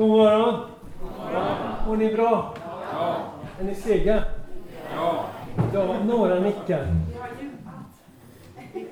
[0.00, 0.60] God morgon!
[1.86, 2.54] Mår ni bra?
[3.60, 4.22] Är ni sega?
[4.96, 5.24] Ja.
[5.74, 6.86] Ja, några nickar.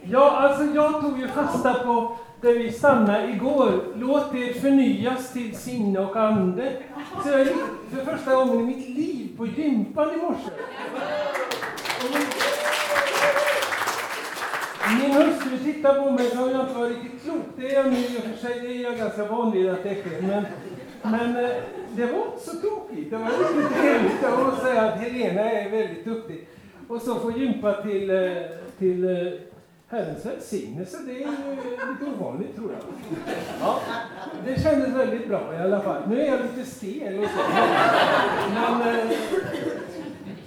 [0.03, 3.71] Ja, alltså jag tog ju fasta på där vi stannade igår.
[3.97, 6.73] Låt er förnyas till sinne och ande.
[7.23, 7.57] Så jag gick
[7.95, 10.51] för första gången i mitt liv på gympan i morse.
[12.13, 12.27] Min-
[15.01, 17.43] Min hustru tittar på mig som om jag inte var riktigt klok.
[17.57, 19.83] Det är jag nu i och för sig, det är jag ganska van vid att
[19.83, 20.23] det sker.
[20.23, 20.47] Men,
[21.03, 21.51] men eh,
[21.97, 23.11] det var inte så tokigt.
[23.11, 24.23] Det var riktigt trevligt.
[24.23, 26.49] Jag måste säga att Helena är väldigt duktig.
[26.89, 28.33] Och så få gympa till, eh,
[28.79, 29.33] till eh,
[29.89, 31.27] Herrens välsignelse, det är ju
[31.91, 32.81] lite ovanligt tror jag.
[33.61, 33.81] Ja,
[34.45, 36.03] det kändes väldigt bra i alla fall.
[36.09, 37.41] Nu är jag lite stel och så.
[38.55, 39.13] Men eh,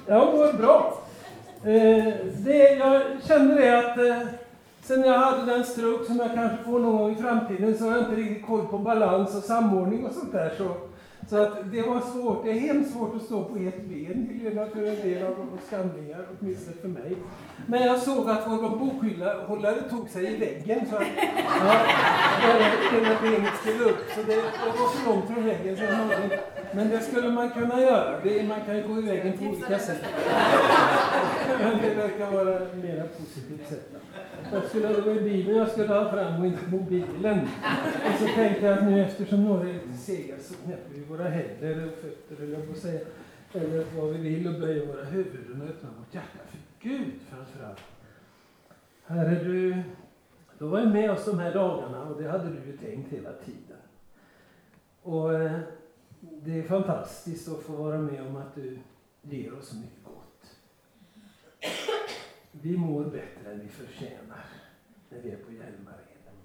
[0.07, 0.97] jag mår bra.
[2.43, 3.97] Det, jag kände det att
[4.91, 7.91] sen jag hade den stroke som jag kanske får någon gång i framtiden så har
[7.91, 10.53] jag inte riktigt koll på balans och samordning och sånt där.
[10.57, 10.75] Så,
[11.29, 12.43] så att det var svårt.
[12.43, 15.81] Det är hemskt svårt att stå på ett ben, Helena, för en del av våra
[15.83, 17.17] gamlingar, åtminstone för mig.
[17.65, 21.03] Men jag såg att vår bokhållare tog sig i väggen så att
[21.61, 21.73] ja,
[22.97, 23.99] ena benet skulle upp.
[24.15, 26.39] Så det, det var så långt från väggen så jag nådde.
[26.73, 28.19] Men det skulle man kunna göra.
[28.23, 30.03] Det, man kan ju gå i väggen på olika sätt.
[31.59, 33.90] Men det verkar vara mer positivt sätt.
[34.53, 37.39] Jag skulle, det var i Bibeln jag skulle ha fram och inte mobilen.
[38.05, 41.23] Och så tänkte jag att nu eftersom några är lite sega så knäpper vi våra
[41.23, 42.99] händer och fötter, eller jag på att säga.
[43.53, 47.65] Eller vad vi vill och böjer våra huvuden och öppnar vårt hjärta för Gud framför
[47.65, 47.79] allt.
[49.05, 49.83] Herre, du,
[50.59, 53.33] du var ju med oss de här dagarna och det hade du ju tänkt hela
[53.33, 53.77] tiden.
[55.01, 55.59] Och eh,
[56.19, 58.79] det är fantastiskt att få vara med om att du
[59.21, 60.57] ger oss så mycket gott.
[62.51, 64.45] Vi mår bättre än vi förtjänar
[65.09, 66.35] när vi är på Hjälmareden.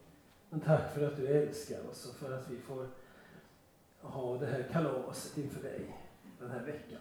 [0.50, 2.86] Men tack för att du älskar oss och för att vi får
[4.00, 5.96] ha det här kalaset inför dig
[6.38, 7.00] den här veckan.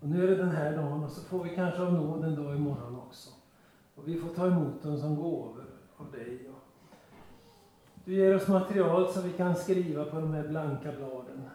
[0.00, 2.34] Och nu är det den här dagen och så får vi kanske av nåd en
[2.34, 3.30] dag imorgon också.
[3.94, 5.64] Och vi får ta emot dem som gåvor
[5.96, 6.48] av dig.
[6.48, 6.64] Och
[8.04, 11.48] du ger oss material så vi kan skriva på de här blanka bladen.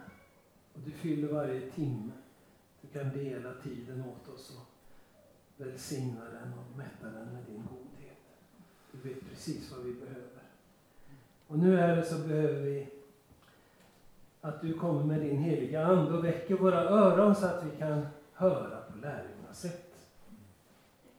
[0.74, 2.12] Och du fyller varje timme.
[2.80, 4.69] Du kan dela tiden åt oss och
[5.60, 8.18] välsigna den och mätta den med din godhet.
[8.92, 10.42] Du vet precis vad vi behöver.
[11.46, 12.88] Och nu är det så behöver vi
[14.40, 18.06] att du kommer med din heliga Ande och väcker våra öron så att vi kan
[18.32, 19.94] höra på lärjungarnas sätt.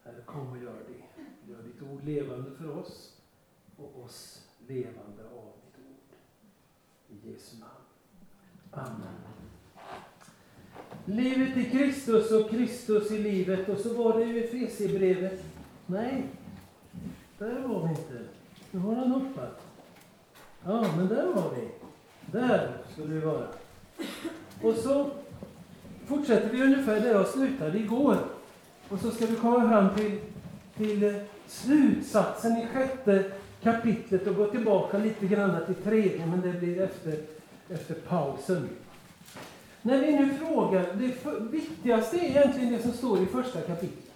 [0.03, 1.23] Herre, kom och gör det.
[1.51, 3.17] Gör ditt ord levande för oss
[3.77, 6.15] och oss levande av ditt ord.
[7.09, 7.71] I Jesu namn.
[8.71, 9.30] Amen.
[11.05, 15.43] Livet i Kristus och Kristus i livet och så var det ju Efesierbrevet.
[15.85, 16.23] Nej,
[17.37, 18.23] där var vi inte.
[18.71, 19.61] Nu har han hoppat.
[20.65, 21.67] Ja, men där var vi.
[22.31, 23.47] Där skulle vi vara.
[24.61, 25.11] Och så
[26.05, 28.17] fortsätter vi ungefär där jag slutade igår.
[28.89, 30.19] Och så ska vi komma fram till,
[30.77, 33.31] till slutsatsen i sjätte
[33.63, 37.17] kapitlet och gå tillbaka lite grann till tredje, men det blir efter,
[37.69, 38.69] efter pausen.
[39.81, 44.11] När vi nu frågar, det för, viktigaste är egentligen det som står i första kapitlet.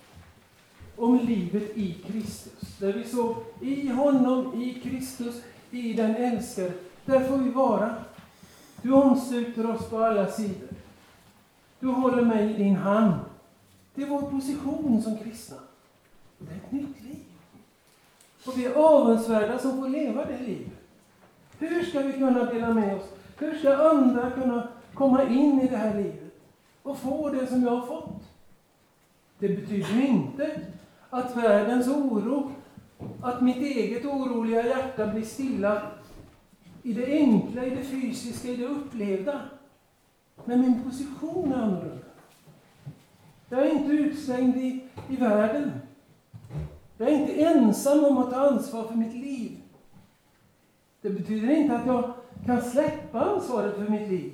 [0.96, 2.78] Om livet i Kristus.
[2.80, 6.72] Där vi så, i honom, i Kristus, i den älskade.
[7.06, 7.96] Där får vi vara.
[8.82, 10.70] Du omsluter oss på alla sidor.
[11.80, 13.14] Du håller mig i din hand.
[13.96, 15.58] Det är vår position som kristna.
[16.40, 17.24] Och det är ett nytt liv.
[18.46, 20.74] Och vi är avundsvärda som får leva det livet.
[21.60, 23.04] Hur ska vi kunna dela med oss?
[23.38, 26.34] Hur ska andra kunna komma in i det här livet
[26.84, 28.24] och få det som jag har fått?
[29.40, 30.60] Det betyder inte
[31.10, 32.52] att världens oro,
[33.22, 35.82] att mitt eget oroliga hjärta blir stilla
[36.84, 39.42] i det enkla, i det fysiska, i det upplevda.
[40.46, 42.06] Men min position är annorlunda.
[43.50, 45.72] Jag är inte utslängd i, i världen.
[46.98, 49.58] Jag är inte ensam om att ta ansvar för mitt liv.
[51.02, 52.14] Det betyder inte att jag
[52.46, 54.34] kan släppa ansvaret för mitt liv.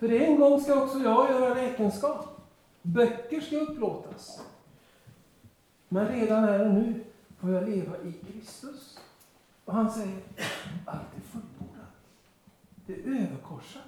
[0.00, 2.26] För en gång ska också jag göra räkenskap.
[2.82, 4.40] Böcker ska upplåtas.
[5.88, 7.04] Men redan här och nu
[7.38, 8.98] får jag leva i Kristus.
[9.64, 10.18] Och han säger,
[10.86, 11.92] allt är fullbordat.
[12.86, 13.82] Det är överkorsat.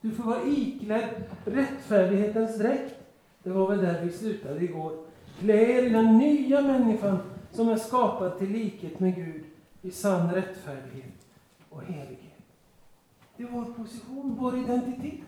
[0.00, 2.94] Du får vara iklädd rättfärdighetens dräkt.
[3.42, 5.04] Det var väl där vi slutade igår.
[5.38, 7.18] Klä er i den nya människan
[7.52, 9.44] som är skapad till likhet med Gud
[9.82, 11.26] i sann rättfärdighet
[11.68, 12.27] och helighet.
[13.38, 15.20] Det är vår position, vår identitet.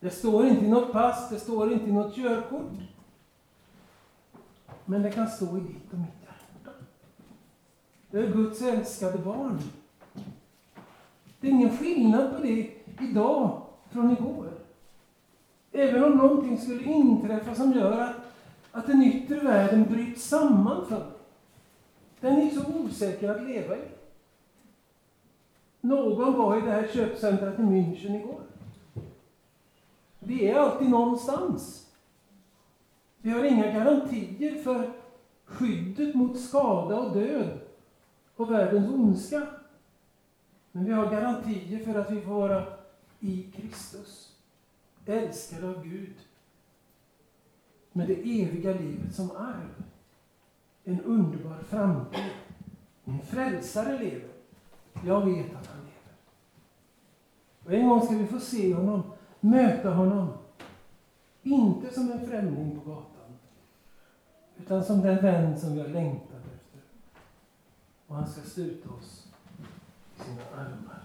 [0.00, 2.72] Det står inte i något pass, det står inte i något körkort.
[4.84, 6.76] Men det kan stå i ditt och mitt hjärta.
[8.10, 9.58] Det är Guds älskade barn.
[11.40, 12.70] Det är ingen skillnad på det
[13.00, 14.52] idag från igår.
[15.72, 18.16] Även om någonting skulle inträffa som gör att,
[18.72, 21.18] att den yttre världen bryts samman för mig.
[22.20, 23.91] Den är så osäker att leva i.
[25.84, 28.40] Någon var i det här köpcentret i München igår.
[30.18, 31.90] Vi är alltid någonstans.
[33.18, 34.92] Vi har inga garantier för
[35.44, 37.60] skyddet mot skada och död
[38.36, 39.46] och världens ondska.
[40.72, 42.64] Men vi har garantier för att vi får vara
[43.20, 44.36] i Kristus,
[45.06, 46.16] älskade av Gud,
[47.92, 49.82] med det eviga livet som arv.
[50.84, 52.30] En underbar framtid.
[53.04, 54.28] Min frälsare lever.
[55.04, 55.71] Jag vet att han.
[57.64, 59.02] Och en gång ska vi få se honom,
[59.40, 60.28] möta honom.
[61.42, 63.38] Inte som en främling på gatan,
[64.58, 66.80] utan som den vän som vi har längtat efter.
[68.06, 69.26] Och han ska sluta oss
[70.16, 71.02] i sina armar.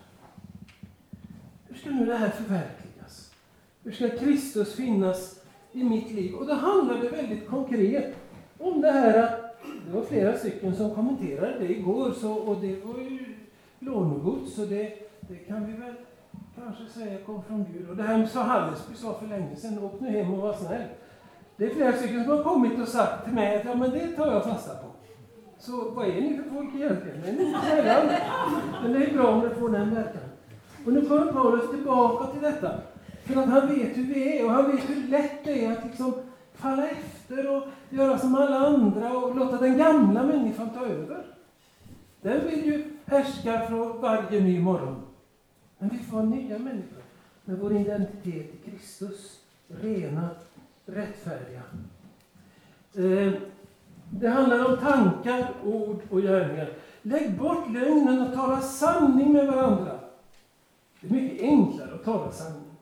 [1.68, 3.34] Hur ska nu det här förverkligas?
[3.84, 6.36] Hur ska Kristus finnas i mitt liv?
[6.36, 8.16] Och då handlar det väldigt konkret
[8.58, 9.48] om det här att
[9.86, 13.36] det var flera stycken som kommenterade det igår, så, och det var ju
[13.80, 15.94] lånegods, så det, det kan vi väl
[16.64, 17.90] kanske säger kom från Gud.
[17.90, 20.88] Och det här sa Hallesby sa för länge sedan, åk nu hem och var snäll.
[21.58, 24.08] Det är flera stycken som har kommit och sagt till mig att ja, men det
[24.08, 24.88] tar jag fasta på.
[25.60, 27.24] Så vad är ni för folk egentligen?
[27.24, 28.06] Är ni sällan.
[28.84, 30.22] Men det är bra om det får den verkan.
[30.86, 32.72] Och nu kommer Paulus tillbaka till detta.
[33.26, 35.86] För att han vet hur vi är och han vet hur lätt det är att
[35.86, 36.14] liksom
[36.54, 41.26] falla efter och göra som alla andra och låta den gamla människan ta över.
[42.22, 45.07] Den vill ju härska från varje ny morgon.
[45.78, 47.04] Men vi får vara nya människor
[47.46, 49.40] med vår identitet i Kristus.
[49.68, 50.30] Rena,
[50.86, 51.62] rättfärdiga.
[52.94, 53.34] Eh,
[54.10, 56.70] det handlar om tankar, ord och gärningar.
[57.02, 60.00] Lägg bort lögnen och tala sanning med varandra.
[61.02, 62.78] Det är mycket enklare att tala sanning.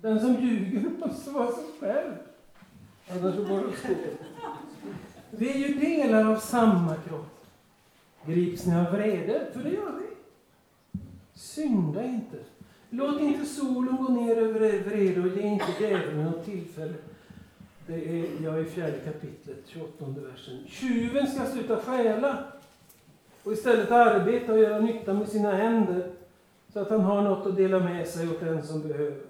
[0.00, 2.12] Den som ljuger måste vara sig själv.
[3.10, 3.74] Annars går det åt
[5.30, 7.46] Vi är ju delar av samma kropp.
[8.26, 9.46] Grips ni av vrede?
[9.52, 10.03] För det gör vi.
[11.34, 12.36] Synda inte.
[12.90, 16.94] Låt inte solen gå ner över er vrede och ge inte djävulen något tillfälle.
[17.86, 20.58] Det är jag i fjärde kapitlet, 28 versen.
[20.66, 22.38] Tjuven ska sluta stjäla
[23.42, 26.12] och istället arbeta och göra nytta med sina händer
[26.72, 29.22] så att han har något att dela med sig åt den som behöver.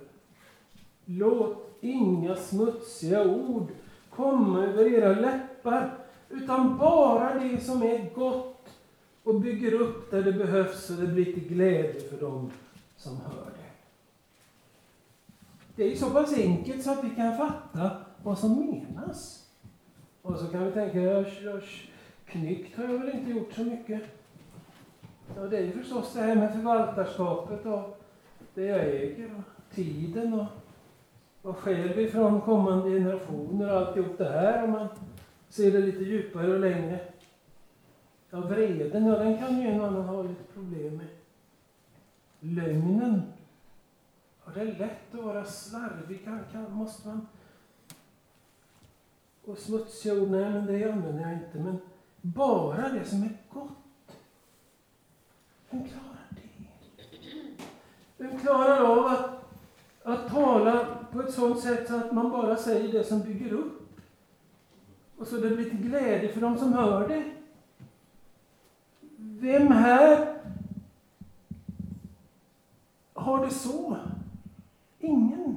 [1.04, 3.68] Låt inga smutsiga ord
[4.10, 5.94] komma över era läppar,
[6.30, 8.53] utan bara det som är gott
[9.24, 12.50] och bygger upp där det behövs och det blir till glädje för dem
[12.96, 13.64] som hör det.
[15.76, 17.90] Det är så pass enkelt så att vi kan fatta
[18.22, 19.48] vad som menas.
[20.22, 21.62] Och så kan vi tänka, jag, jag,
[22.24, 24.02] knyckt har jag väl inte gjort så mycket.
[25.36, 28.00] Ja, det är ju förstås det här med förvaltarskapet och
[28.54, 30.46] det jag äger och tiden och
[31.42, 34.88] vad sker vi från kommande generationer och alltihop det här om man
[35.48, 37.00] ser det lite djupare och längre.
[38.34, 41.06] Ja, vreden, ja den kan ju en annan ha lite problem med.
[42.40, 43.22] Lögnen.
[44.44, 46.24] Ja, det är lätt att vara slarvig.
[46.24, 47.26] Kan, kan, måste man...
[49.44, 51.58] Och smutsiga ord, nej men det använder jag inte.
[51.58, 51.78] Men
[52.20, 53.68] bara det som är gott.
[55.70, 56.64] Vem klarar det?
[58.16, 59.44] Vem klarar av att,
[60.02, 63.88] att tala på ett sådant sätt så att man bara säger det som bygger upp?
[65.18, 67.33] Och så det blir till glädje för de som hör det.
[69.44, 70.36] Vem här
[73.12, 73.96] har det så?
[74.98, 75.56] Ingen.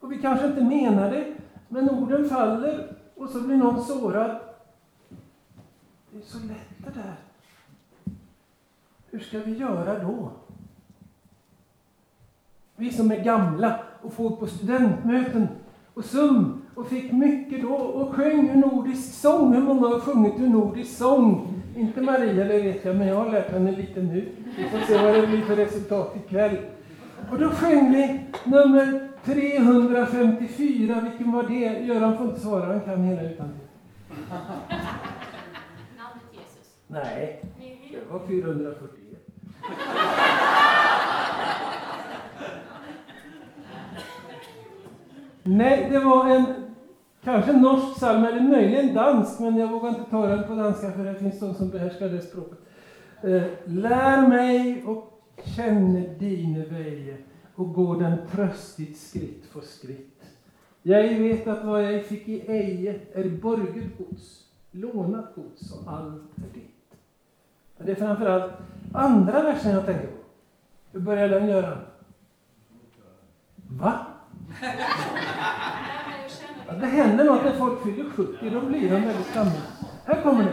[0.00, 1.34] Och vi kanske inte menar det,
[1.68, 4.40] men orden faller och så blir någon sårad.
[6.10, 7.16] Det är så lätt det där.
[9.10, 10.30] Hur ska vi göra då?
[12.76, 15.48] Vi som är gamla och får på studentmöten
[15.94, 19.54] och SUM och fick mycket då och sjöng ur nordisk sång.
[19.54, 21.61] Hur många har sjungit ur nordisk sång?
[21.76, 24.28] Inte Maria, det vet jag, men jag har lärt henne lite nu.
[24.56, 26.56] Vi får se vad det blir för resultat ikväll.
[27.30, 31.00] Och då sjöng vi nummer 354.
[31.00, 31.84] Vilken var det?
[31.86, 33.50] Göran får inte svara, han kan hela utan
[35.96, 36.76] Namnet Jesus.
[36.86, 37.42] Nej,
[37.90, 38.88] det var 441.
[45.42, 46.44] Nej, det var en
[47.24, 51.04] kanske norsk psalm, eller möjligen dansk, men jag vågar inte ta den på danska för
[51.04, 52.58] det finns de som behärskar det språket.
[53.22, 57.16] Eh, lär mig och känne dine veje
[57.54, 60.24] och gå den tröstigt skritt för skritt.
[60.82, 66.38] Jag vet att vad jag fick i eje är borget gods, lånat gods och allt
[66.38, 66.94] är ditt.
[67.78, 68.52] Det är framförallt
[68.92, 70.22] andra versen jag tänker på.
[70.92, 71.78] Hur börjar den göra?
[73.56, 74.06] Va?
[76.68, 79.52] Ja, det händer något när folk fyller 70, då blir de väldigt gamla.
[80.04, 80.52] Här kommer det.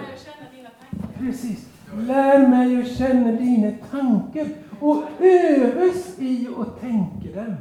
[1.20, 1.70] Precis.
[1.98, 4.48] Lär mig att känna dina tankar
[4.80, 7.56] och övas i att tänka dem.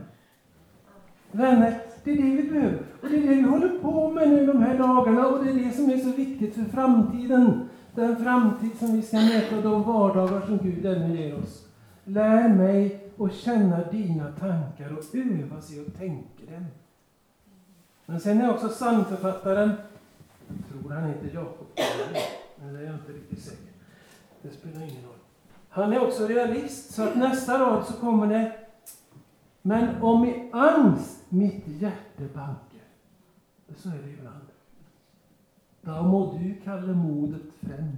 [1.33, 2.79] Vänner, det är det vi behöver.
[3.03, 5.55] Och det är det vi håller på med nu de här dagarna och det är
[5.55, 7.69] det som är så viktigt för framtiden.
[7.95, 11.67] Den framtid som vi ska möta, de vardagar som Gud ännu ger oss.
[12.05, 16.65] Lär mig att känna dina tankar och övas i att tänka dem.
[18.11, 19.73] Men sen är också psalmförfattaren,
[20.49, 21.67] jag tror han heter Jakob,
[22.57, 23.73] men det är jag inte riktigt säker.
[24.43, 25.19] Det spelar ingen roll.
[25.69, 28.53] Han är också realist, så att nästa rad så kommer det
[29.63, 32.87] Men om i angst mitt hjärta bankar,
[33.77, 34.47] så är det ibland.
[35.81, 37.97] Då må du kalla modet fram.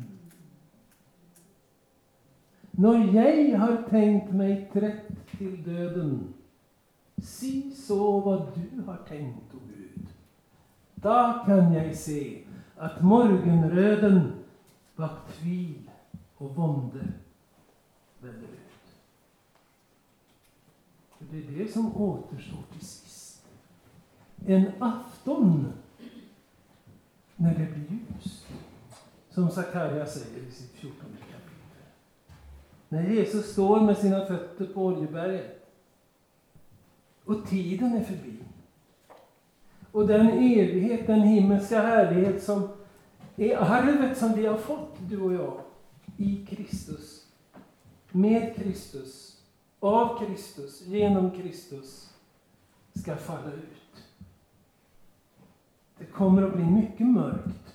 [2.70, 6.34] När jag har tänkt mig trätt till döden,
[7.22, 9.59] si så vad du har tänkt, o
[11.02, 12.42] då kan jag se
[12.76, 14.32] att morgonröden
[14.96, 15.90] vakt tvil
[16.36, 17.08] och vånde
[18.18, 18.94] väller ut.
[21.18, 23.46] För det är det som återstår till sist.
[24.46, 25.72] En afton
[27.36, 28.46] när det blir ljust.
[29.30, 31.40] Som Sakarja säger i sitt 14 kapitel.
[32.88, 35.68] När Jesus står med sina fötter på Oljeberget.
[37.24, 38.36] Och tiden är förbi.
[39.92, 42.68] Och den evighet, den himmelska härlighet som
[43.36, 45.60] är arvet som vi har fått, du och jag,
[46.16, 47.26] i Kristus,
[48.10, 49.40] med Kristus,
[49.80, 52.10] av Kristus, genom Kristus,
[52.94, 54.04] ska falla ut.
[55.98, 57.74] Det kommer att bli mycket mörkt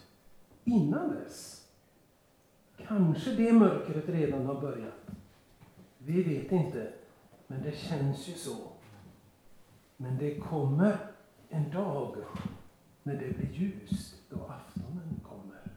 [0.63, 1.67] innan dess.
[2.87, 5.09] Kanske det mörkret redan har börjat.
[5.97, 6.93] Vi vet inte,
[7.47, 8.55] men det känns ju så.
[9.97, 10.97] Men det kommer
[11.55, 12.15] en dag
[13.03, 15.71] när det blir ljust, då aftonen kommer.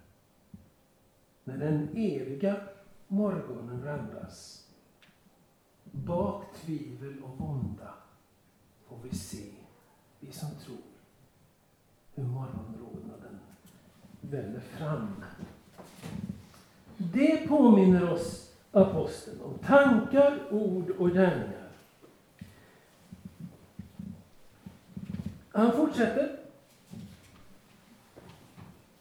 [1.44, 2.56] När den eviga
[3.08, 4.64] morgonen randas.
[5.84, 7.94] Bak tvivel och vånda
[8.86, 9.50] får vi se,
[10.20, 10.76] vi som tror,
[12.14, 13.38] hur morgonrodnaden
[14.20, 15.24] väller fram.
[16.96, 21.67] Det påminner oss aposteln om tankar, ord och gärningar.
[25.58, 26.36] Han fortsätter.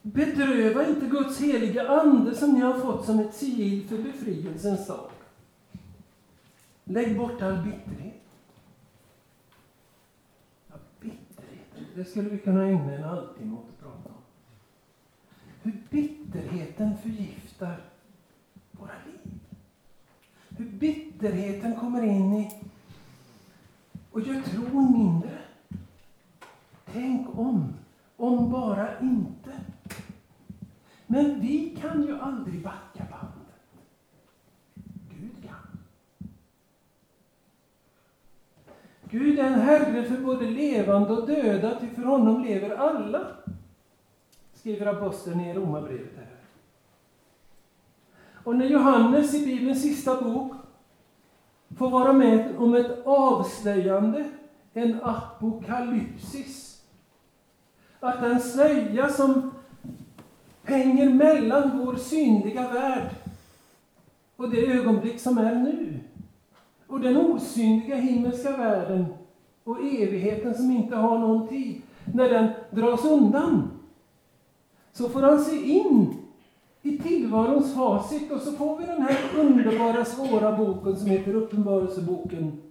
[0.02, 5.12] Bedröva inte Guds heliga ande som ni har fått som ett sigill för befrielsens sak.
[6.84, 8.22] Lägg bort all bitterhet.
[10.68, 14.22] Ja, bitterhet, det skulle vi kunna ägna en halvtimme åt att prata om.
[15.62, 17.80] Hur bitterheten förgiftar
[18.70, 19.40] våra liv.
[20.48, 22.52] Hur bitterheten kommer in i
[24.10, 25.47] och gör tron mindre.
[26.92, 27.74] Tänk om,
[28.16, 29.50] om bara inte.
[31.06, 33.82] Men vi kan ju aldrig backa bandet.
[35.10, 35.78] Gud kan.
[39.10, 43.26] Gud är en Herre för både levande och döda, ty för honom lever alla,
[44.52, 46.16] skriver aposteln i Romarbrevet.
[46.16, 46.26] Här.
[48.44, 50.52] Och när Johannes i Bibelns sista bok
[51.76, 54.30] får vara med om ett avslöjande,
[54.72, 56.67] en apokalypsis,
[58.00, 59.50] att den slöja som
[60.64, 63.10] hänger mellan vår synliga värld
[64.36, 66.00] och det ögonblick som är nu.
[66.86, 69.06] Och den osynliga himmelska världen
[69.64, 71.82] och evigheten som inte har någon tid.
[72.14, 73.70] När den dras undan
[74.92, 76.14] så får han se in
[76.82, 82.62] i tillvarons facit och så får vi den här underbara svåra boken som heter Uppenbarelseboken.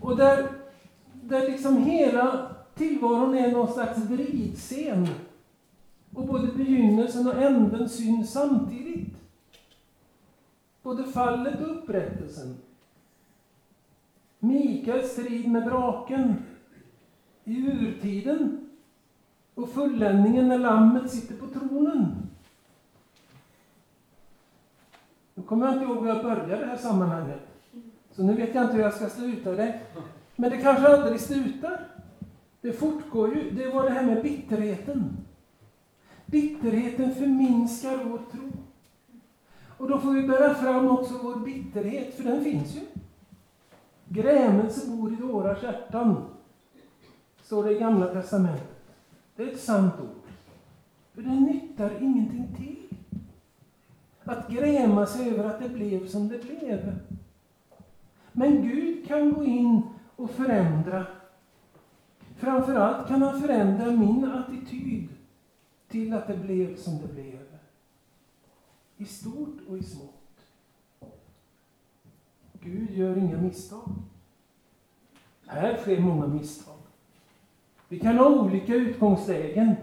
[0.00, 0.48] Och där,
[1.12, 5.08] där liksom hela tillvaron är någon slags vridscen
[6.14, 9.16] och både begynnelsen och änden syns samtidigt.
[10.82, 12.56] Både fallet och upprättelsen.
[14.38, 16.34] Mikaels strid med draken
[17.44, 18.70] i urtiden
[19.54, 22.28] och fulländningen när lammet sitter på tronen.
[25.34, 27.40] Nu kommer jag inte ihåg hur jag började det här sammanhanget.
[28.12, 29.80] Så nu vet jag inte hur jag ska sluta det.
[30.36, 31.91] Men det kanske aldrig slutar.
[32.62, 33.50] Det fortgår ju.
[33.50, 35.16] Det var det här med bitterheten.
[36.26, 38.50] Bitterheten förminskar vår tro.
[39.78, 42.80] Och då får vi bära fram också vår bitterhet, för den finns ju.
[44.08, 46.24] Grämelse bor i våra hjärtan,
[47.42, 48.84] står det i Gamla Testamentet.
[49.36, 50.22] Det är ett sant ord.
[51.14, 52.96] För den nyttar ingenting till.
[54.24, 56.98] att gräma sig över att det blev som det blev.
[58.32, 59.82] Men Gud kan gå in
[60.16, 61.06] och förändra.
[62.42, 65.08] Framförallt kan han förändra min attityd
[65.88, 67.40] till att det blev som det blev.
[68.96, 70.40] I stort och i smått.
[72.60, 73.92] Gud gör inga misstag.
[75.46, 76.78] Här sker många misstag.
[77.88, 79.74] Vi kan ha olika utgångslägen.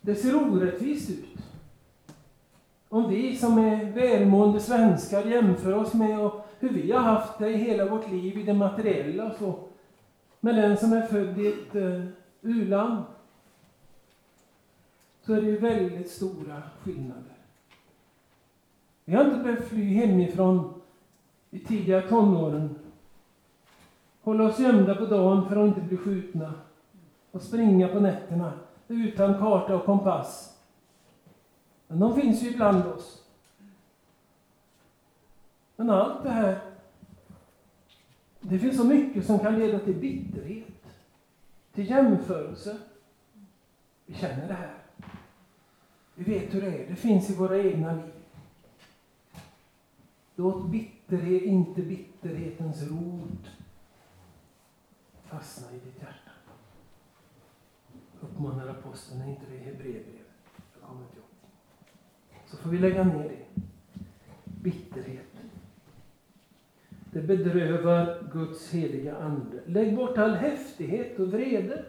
[0.00, 1.38] Det ser orättvist ut.
[2.88, 7.56] Om vi som är välmående svenskar jämför oss med hur vi har haft det i
[7.56, 9.67] hela vårt liv i det materiella och så,
[10.40, 12.04] med den som är född i ett eh,
[12.42, 13.04] u-land,
[15.22, 17.36] så är det ju väldigt stora skillnader.
[19.04, 20.80] Vi har inte behövt fly hemifrån
[21.50, 22.78] i tidiga tonåren,
[24.22, 26.52] hålla oss gömda på dagen för att inte bli skjutna
[27.30, 28.52] och springa på nätterna
[28.88, 30.58] utan karta och kompass.
[31.86, 33.24] Men de finns ju ibland oss.
[35.76, 36.58] Men allt det här,
[38.48, 40.66] det finns så mycket som kan leda till bitterhet,
[41.72, 42.78] till jämförelse.
[44.06, 44.74] Vi känner det här.
[46.14, 46.88] Vi vet hur det är.
[46.88, 48.12] Det finns i våra egna liv.
[50.36, 53.50] Låt bitterhet, inte bitterhetens rot
[55.24, 56.30] fastna i ditt hjärta.
[58.20, 60.26] Uppmanar aposteln, är inte det Hebreerbrevet?
[60.74, 61.26] Jag kommer inte ihåg.
[62.46, 63.62] Så får vi lägga ner det.
[64.44, 65.27] Bitterhet.
[67.18, 69.60] Det bedrövar Guds heliga Ande.
[69.66, 71.84] Lägg bort all häftighet och vrede.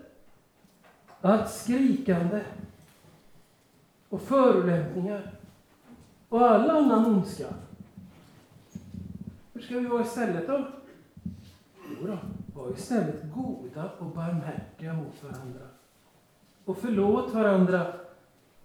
[1.22, 2.44] Allt skrikande
[4.10, 5.32] och förolämpningar
[6.30, 7.48] och all annan ondska.
[9.54, 10.68] Hur ska vi vara istället då?
[11.90, 12.18] Jo då,
[12.54, 15.68] var istället goda och barmhärtiga mot varandra.
[16.66, 17.94] Och förlåt varandra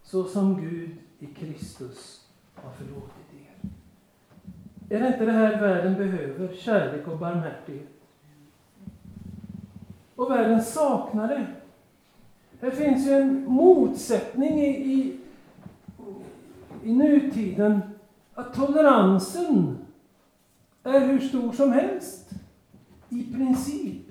[0.02, 3.23] så som Gud i Kristus har förlåtit.
[4.88, 6.54] Är det inte det här världen behöver?
[6.54, 7.88] Kärlek och barmhärtighet.
[10.14, 11.46] Och världen saknar det.
[12.60, 15.20] Här finns ju en motsättning i, i,
[16.82, 17.80] i nutiden
[18.34, 19.78] att toleransen
[20.82, 22.30] är hur stor som helst.
[23.08, 24.02] I princip.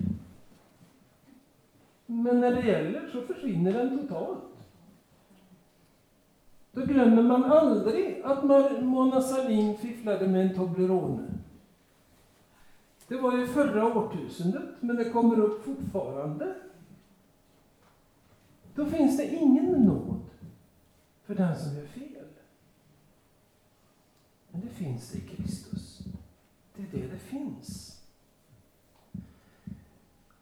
[2.06, 4.53] Men när det gäller så försvinner den totalt.
[6.74, 8.44] Då glömmer man aldrig att
[8.82, 11.22] Mona Sahlin fifflade med en Toblerone.
[13.08, 16.54] Det var ju förra årtusendet, men det kommer upp fortfarande.
[18.74, 20.20] Då finns det ingen nåd
[21.24, 22.26] för den som gör fel.
[24.50, 26.00] Men det finns det i Kristus.
[26.76, 28.00] Det är det det finns.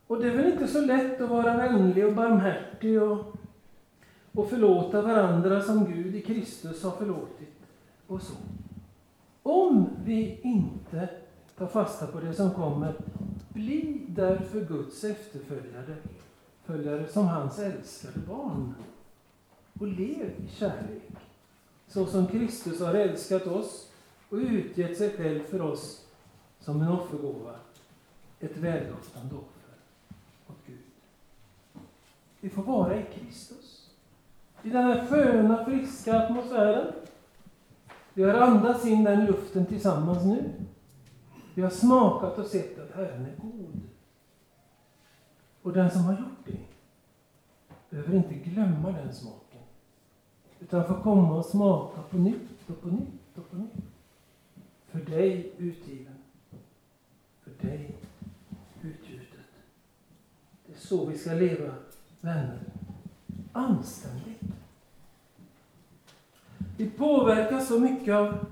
[0.07, 3.37] Och det är väl inte så lätt att vara vänlig och barmhärtig och,
[4.33, 7.55] och förlåta varandra som Gud i Kristus har förlåtit
[8.07, 8.35] och så.
[9.43, 11.09] Om vi inte
[11.59, 12.95] tar fasta på det som kommer,
[13.49, 15.97] bli därför Guds efterföljare,
[16.65, 18.75] följare som hans älskade barn.
[19.81, 21.11] Och lev i kärlek,
[21.89, 23.93] så som Kristus har älskat oss
[24.29, 26.07] och utgett sig själv för oss
[26.61, 27.55] som en offergåva,
[28.41, 29.75] ett väldoftande offer
[30.49, 30.79] åt Gud.
[32.41, 33.62] Vi får vara i Kristus.
[34.63, 36.93] I den här sköna, friska atmosfären.
[38.15, 40.51] Vi har andats in den luften tillsammans nu.
[41.55, 43.81] Vi har smakat och sett att Herren är god.
[45.63, 46.59] Och den som har gjort det
[47.91, 49.61] behöver inte glömma den smaken.
[50.61, 53.85] Utan får komma och smaka på nytt och på nytt och på nytt.
[54.91, 56.23] För dig utgiven
[57.43, 57.97] för dig
[58.83, 59.47] utgjutet.
[60.67, 61.75] Det är så vi ska leva,
[62.21, 62.61] vänner.
[63.53, 64.52] Anständigt.
[66.83, 68.47] Vi påverkas så mycket av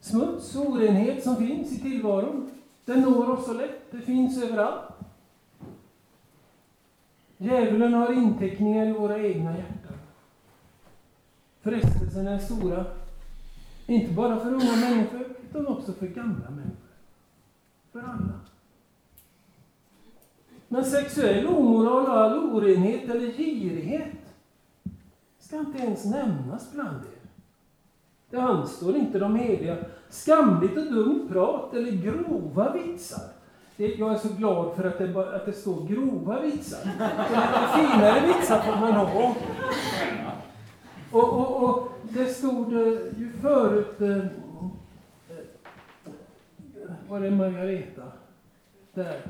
[0.00, 2.50] smuts och orenhet som finns i tillvaron.
[2.84, 4.92] Den når oss så lätt, det finns överallt.
[7.36, 9.96] Djävulen har inteckningar i våra egna hjärtan.
[11.60, 12.84] Frestelserna är stora,
[13.86, 16.92] inte bara för unga människor, utan också för gamla människor
[17.92, 18.40] för alla.
[20.68, 24.34] Men sexuell omoral och all orenhet eller girighet
[25.38, 27.17] ska inte ens nämnas bland er.
[28.30, 29.76] Det anstår inte de heliga.
[30.08, 33.22] Skamligt och dumt prat eller grova vitsar.
[33.76, 36.78] Jag är så glad för att det, bara, att det står grova vitsar.
[36.78, 39.34] Så finare vitsar får man ha.
[41.12, 44.24] Och, och, och det stod eh, ju förut eh, eh,
[47.08, 48.02] var det Margareta,
[48.94, 49.20] där,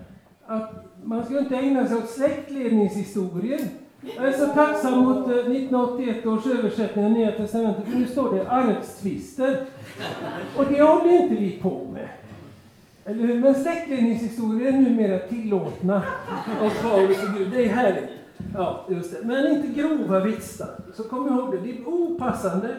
[0.46, 0.70] att
[1.02, 3.60] man ska inte ägna sig åt släktledningshistorier
[4.00, 8.34] jag är så tacksam mot 1981 eh, års översättning av Nya Testamentet, för nu står
[8.34, 9.66] det arvstvister.
[10.56, 12.08] Och det håller inte vi på med.
[13.04, 13.40] Eller hur?
[13.40, 16.02] Men släktledningshistorier är numera tillåtna
[16.62, 17.50] av Paulus och Gud.
[17.50, 18.10] Det är härligt.
[18.54, 19.26] Ja, just det.
[19.26, 20.80] Men inte grova vitsar.
[20.94, 22.76] Så kom ihåg det, det är opassande.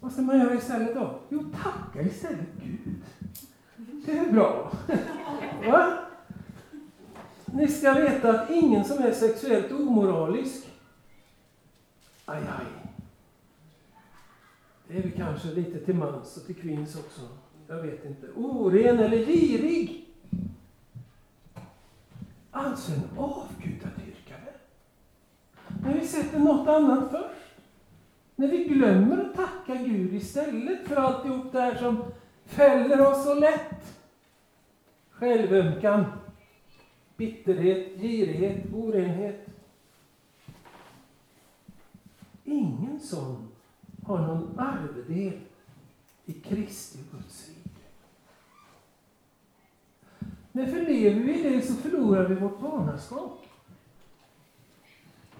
[0.00, 1.10] Vad ska man göra istället då?
[1.28, 2.94] Jo, tacka istället Gud.
[4.06, 4.72] Det är bra.
[5.66, 5.92] Va?
[7.46, 10.68] Ni ska veta att ingen som är sexuellt omoralisk,
[12.24, 12.66] aj, aj,
[14.88, 17.20] det är vi kanske lite till mans och till kvinns också,
[17.68, 20.08] jag vet inte, oren eller girig,
[22.50, 24.54] alltså en avgudadyrkare.
[25.82, 27.44] När vi sätter något annat först.
[28.36, 32.04] När vi glömmer att tacka Gud istället för alltihop det här som
[32.46, 34.00] fäller oss så lätt.
[35.10, 36.04] Självömkan
[37.16, 39.46] bitterhet, girighet, orenhet.
[42.44, 43.48] Ingen sån
[44.06, 45.40] har någon arvedel
[46.24, 47.60] i Kristi Guds rike.
[50.52, 53.40] Men förlever vi det så förlorar vi vårt barnaskap.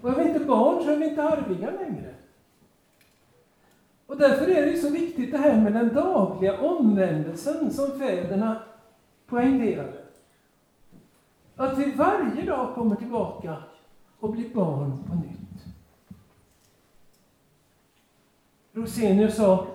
[0.00, 2.14] Och är vi inte barn så är vi inte arviga längre.
[4.06, 8.62] Och därför är det så viktigt det här med den dagliga omvändelsen som fäderna
[9.26, 10.03] poängterade.
[11.56, 13.62] Att vi varje dag kommer tillbaka
[14.20, 15.64] och blir barn på nytt.
[18.72, 19.66] Rosenius sa,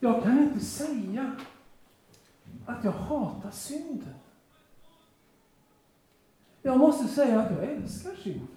[0.00, 1.36] jag kan inte säga
[2.66, 4.14] att jag hatar synden.
[6.62, 8.48] Jag måste säga att jag älskar synden.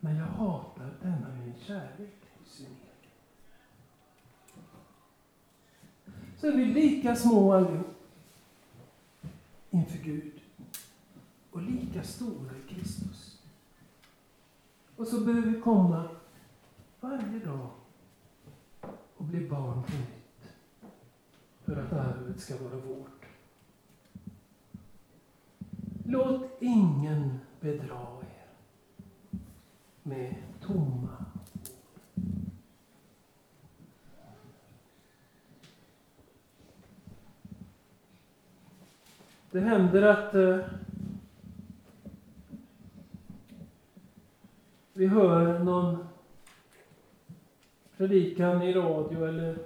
[0.00, 2.76] Men jag hatar denna min kärlek till synden.
[6.36, 7.99] Så är vi lika små allihop
[9.70, 10.40] inför Gud
[11.50, 13.42] och lika stora i Kristus.
[14.96, 16.08] Och så behöver vi komma
[17.00, 17.70] varje dag
[19.16, 20.54] och bli barn på nytt
[21.64, 23.26] för att arvet ska vara vårt.
[26.04, 28.48] Låt ingen bedra er
[30.02, 31.29] med tomma
[39.52, 40.58] Det händer att eh,
[44.92, 46.06] vi hör någon
[47.96, 49.58] predikan i radio eller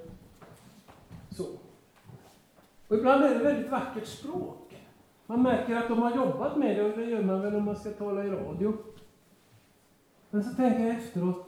[1.31, 1.47] så.
[2.88, 4.88] Och ibland är det väldigt vackert språk.
[5.27, 7.77] Man märker att de har jobbat med det och det gör man väl om man
[7.77, 8.77] ska tala i radio.
[10.31, 11.47] Men så tänker jag efteråt,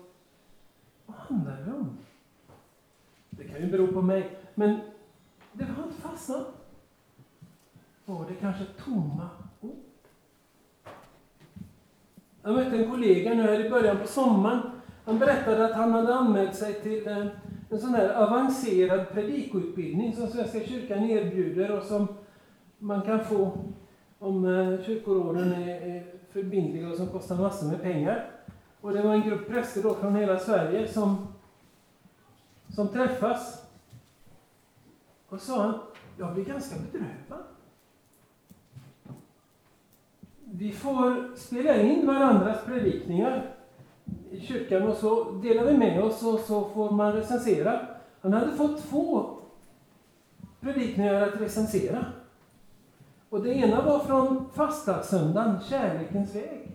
[1.07, 1.99] vad handlar det om?
[3.31, 4.81] Det kan ju bero på mig, men
[5.53, 6.56] det har inte fastnat
[8.07, 9.29] var det kanske tomma
[9.61, 9.71] ord.
[12.43, 14.61] Jag mötte en kollega nu här i början på sommaren.
[15.05, 17.31] Han berättade att han hade anmält sig till en,
[17.71, 22.09] en sån här avancerad predikoutbildning som Svenska kyrkan erbjuder och som
[22.79, 23.59] man kan få
[24.19, 28.31] om eh, kyrkoråden är, är förbindliga och som kostar massor med pengar.
[28.81, 31.27] Och det var en grupp präster då från hela Sverige som,
[32.69, 33.67] som träffas.
[35.29, 35.79] Och sa han,
[36.19, 37.56] jag blir ganska bedrövad
[40.59, 43.51] vi får spela in varandras predikningar
[44.31, 47.81] i kyrkan och så delar vi med oss och så får man recensera.
[48.21, 49.31] Han hade fått två
[50.61, 52.05] predikningar att recensera.
[53.29, 56.71] Och det ena var från fastasöndagen, Kärlekens väg.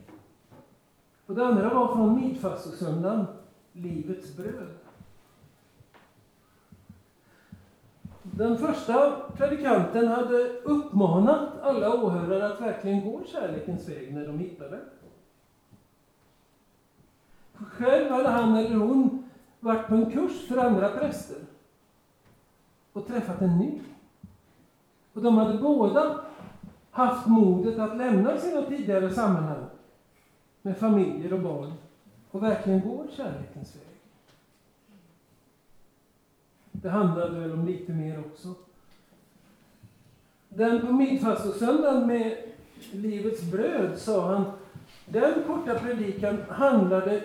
[1.26, 3.26] Och det andra var från midfastosöndagen,
[3.72, 4.81] Livets bröd.
[8.42, 14.80] Den första predikanten hade uppmanat alla åhörare att verkligen gå kärlekens väg när de hittade.
[17.54, 21.38] Själv hade han eller hon varit på en kurs för andra präster
[22.94, 23.82] och träffat en ny.
[25.14, 26.20] Och de hade båda
[26.92, 29.66] haft modet att lämna sina tidigare sammanhang
[30.62, 31.74] med familjer och barn
[32.32, 33.91] och verkligen gå kärlekens väg.
[36.82, 38.56] Det handlade väl om lite mer också.
[40.50, 42.38] Den på midfastosöndagen med
[42.92, 44.52] Livets bröd, sa han,
[45.06, 47.24] den korta predikan handlade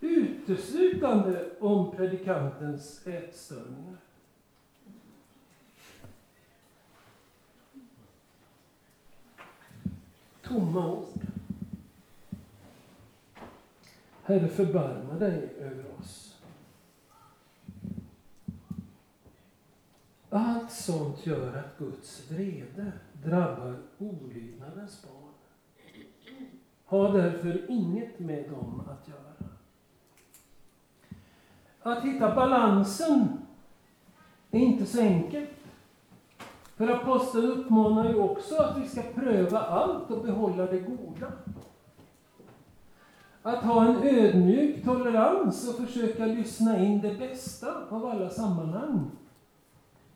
[0.00, 3.96] uteslutande om predikantens ätstörningar.
[10.42, 11.20] Tomma ord.
[14.22, 16.31] Herre, förbarma dig över oss.
[20.34, 22.92] Allt sånt gör att Guds vrede
[23.24, 25.32] drabbar olydnadens barn.
[26.84, 29.50] Ha därför inget med dem att göra.
[31.82, 33.28] Att hitta balansen
[34.50, 35.50] är inte så enkelt.
[36.76, 41.32] För aposteln uppmanar ju också att vi ska pröva allt och behålla det goda.
[43.42, 49.10] Att ha en ödmjuk tolerans och försöka lyssna in det bästa av alla sammanhang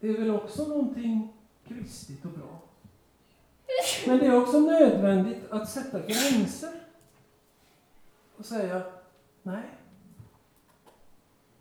[0.00, 1.32] det är väl också någonting
[1.68, 2.60] kristigt och bra.
[4.06, 6.80] Men det är också nödvändigt att sätta gränser
[8.36, 8.82] och säga
[9.42, 9.62] nej,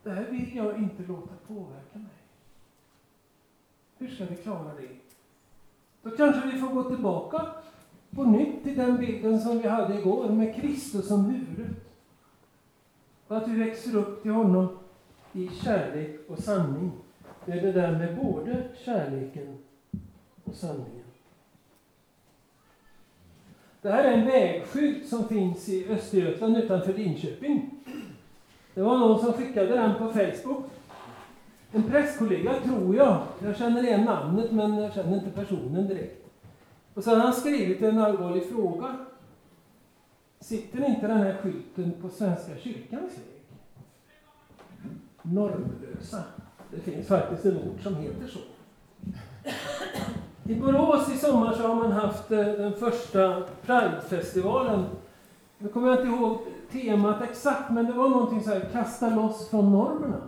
[0.04, 2.16] det här vill jag inte låta påverka mig.
[3.98, 4.90] Hur ska vi klara det?
[6.02, 7.48] Då kanske vi får gå tillbaka
[8.10, 11.78] på nytt till den bilden som vi hade igår med Kristus som huvudet.
[13.28, 14.78] Och att vi växer upp till honom
[15.34, 16.92] i kärlek och sanning.
[17.46, 19.58] Det är det där med både kärleken
[20.44, 21.06] och sanningen.
[23.82, 27.70] Det här är en vägskylt som finns i Östergötland utanför Linköping.
[28.74, 30.66] Det var någon som skickade den på Facebook.
[31.72, 33.24] En presskollega, tror jag.
[33.44, 36.26] Jag känner igen namnet, men jag känner inte personen direkt.
[36.94, 39.06] Och sen har han skrivit en allvarlig fråga.
[40.40, 43.42] Sitter inte den här skylten på Svenska kyrkans väg?
[45.22, 46.24] Normlösa.
[46.76, 48.40] Det finns faktiskt en ort som heter så.
[50.50, 54.86] I Borås i sommar så har man haft eh, den första Pridefestivalen.
[55.58, 56.38] Nu kommer jag inte ihåg
[56.72, 60.22] temat exakt, men det var någonting så här, kasta loss från normerna.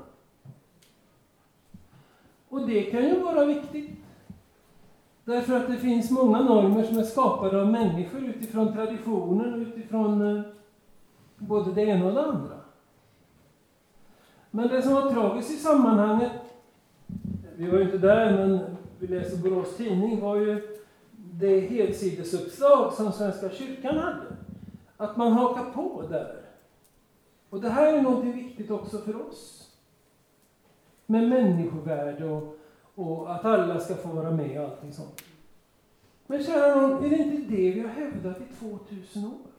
[2.50, 3.90] Och det kan ju vara viktigt.
[5.26, 10.44] Därför att det finns många normer som är skapade av människor utifrån traditionen utifrån eh,
[11.38, 12.57] både det ena och det andra.
[14.52, 16.32] Men det som var tragiskt i sammanhanget,
[17.56, 18.60] vi var ju inte där, men
[19.00, 20.78] vi läste Borås Tidning, var ju
[21.12, 24.26] det helsidesuppslag som Svenska kyrkan hade.
[24.98, 26.42] Att man hakar på där.
[27.50, 29.72] Och det här är någonting viktigt också för oss.
[31.06, 32.58] Med människovärde och,
[32.96, 35.22] och att alla ska få vara med och allting sånt.
[36.28, 39.57] Men kära någon, är det inte det vi har hävdat i 2000 år?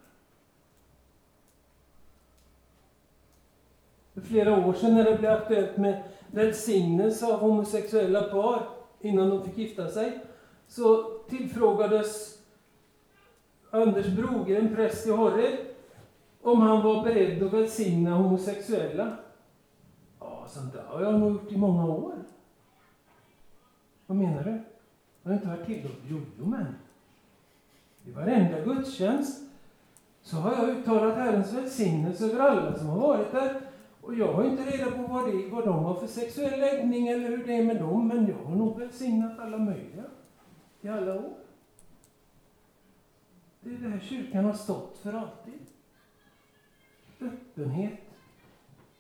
[4.19, 8.63] För flera år sedan när det blev aktuellt med välsignelse av homosexuella par
[9.01, 10.19] innan de fick gifta sig,
[10.69, 12.39] så tillfrågades
[13.71, 15.59] Anders Brogren, präst i Horred,
[16.43, 19.17] om han var beredd att välsigna homosexuella.
[20.21, 22.15] Ja, sånt där har jag nog gjort i många år.
[24.07, 24.63] Vad menar du?
[25.25, 25.99] Har inte varit tillåtet?
[26.09, 26.67] Jo, jo, men.
[28.05, 29.43] I varenda gudstjänst
[30.23, 33.68] så har jag uttalat Herrens välsignelse över alla som har varit där.
[34.09, 37.29] Och jag har inte reda på vad, det, vad de har för sexuell läggning eller
[37.29, 40.05] hur det är med dem, men jag har nog välsignat alla möjliga
[40.81, 41.35] i alla år.
[43.61, 45.59] Det är det här kyrkan har stått för alltid.
[47.21, 48.01] Öppenhet,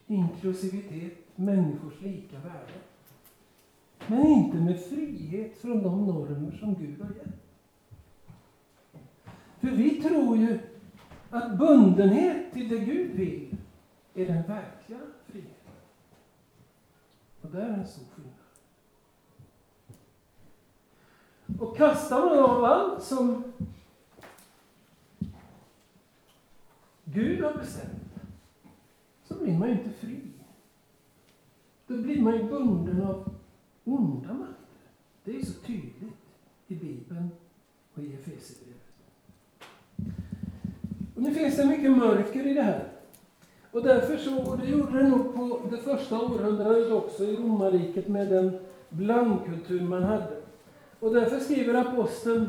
[0.07, 2.79] inklusivitet, människors lika värde.
[4.07, 7.35] Men inte med frihet från de normer som Gud har gett.
[9.61, 10.59] För vi tror ju
[11.31, 13.49] att bundenhet till det Gud vill
[14.18, 15.72] är den verkliga friheten.
[17.42, 18.35] Och där är en stor skillnad.
[21.61, 23.52] Och kastar man av allt som
[27.04, 28.14] Gud har bestämt,
[29.24, 30.20] så blir man ju inte fri.
[31.87, 33.35] Då blir man ju bunden av
[33.85, 34.57] onda makter.
[35.24, 37.31] Det är så tydligt i Bibeln
[37.94, 38.83] och i Efesierbrevet.
[41.14, 42.97] Och nu finns det mycket mörker i det här.
[43.72, 48.09] Och därför så, och det gjorde det nog på det första århundradet också i romarriket
[48.09, 50.37] med den blandkultur man hade.
[51.00, 52.48] Och därför skriver aposteln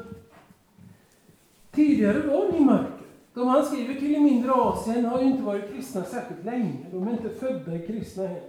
[1.72, 3.06] Tidigare var ni mörker.
[3.34, 6.86] De han skriver till i mindre Asien har ju inte varit kristna särskilt länge.
[6.92, 8.44] De är inte födda i kristna hem.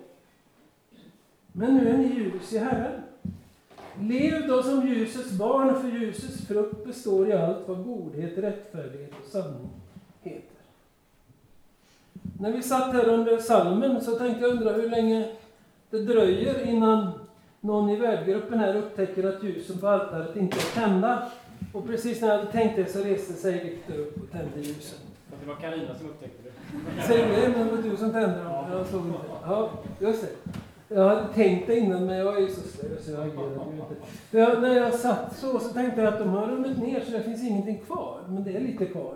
[1.52, 3.00] Men nu är ni ljus i Herren.
[4.00, 9.30] Lev då som ljusets barn, för ljusets frukt består i allt vad godhet, rättfärdighet och
[9.30, 9.70] sanning
[10.22, 10.49] heter.
[12.40, 15.28] När vi satt här under salmen så tänkte jag undra hur länge
[15.90, 17.11] det dröjer innan
[17.61, 21.22] någon i värdgruppen här upptäcker att ljusen på altaret inte är tända.
[21.72, 24.98] Och precis när jag hade tänkt det så reste sig Viktor upp och tände ljusen.
[25.42, 27.02] Det var Karina som upptäckte det.
[27.02, 28.64] Säg det, men det var du som tände dem.
[28.72, 29.18] Jag såg inte.
[29.46, 30.94] Ja, just det.
[30.94, 33.94] Jag hade tänkt det innan, men jag är så slö så jag agerade ju inte.
[34.30, 37.22] Jag, när jag satt så, så tänkte jag att de har runnit ner så det
[37.22, 38.20] finns ingenting kvar.
[38.28, 39.14] Men det är lite kvar.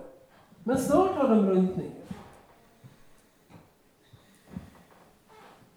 [0.64, 1.90] Men snart har de runnit ner.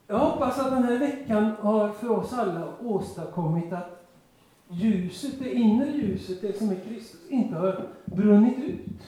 [0.08, 3.98] Jag hoppas att den här veckan har för oss alla åstadkommit att
[4.70, 9.02] ljuset, det inre ljuset, det som är Kristus, inte har brunnit ut.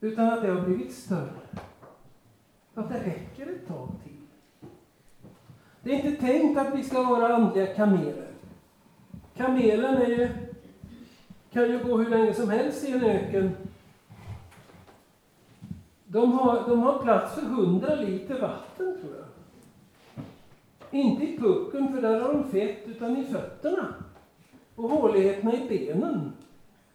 [0.00, 1.30] Utan att det har blivit större.
[2.74, 4.12] Att det räcker ett tag till.
[5.82, 8.28] Det är inte tänkt att vi ska vara andliga kameler.
[9.36, 10.28] Kamelen är ju,
[11.52, 13.50] kan ju gå hur länge som helst i en öken.
[16.06, 19.21] De har, de har plats för hundra liter vatten, tror jag.
[20.92, 23.94] Inte i pucken, för där har de fett, utan i fötterna.
[24.76, 26.32] Och håligheterna i benen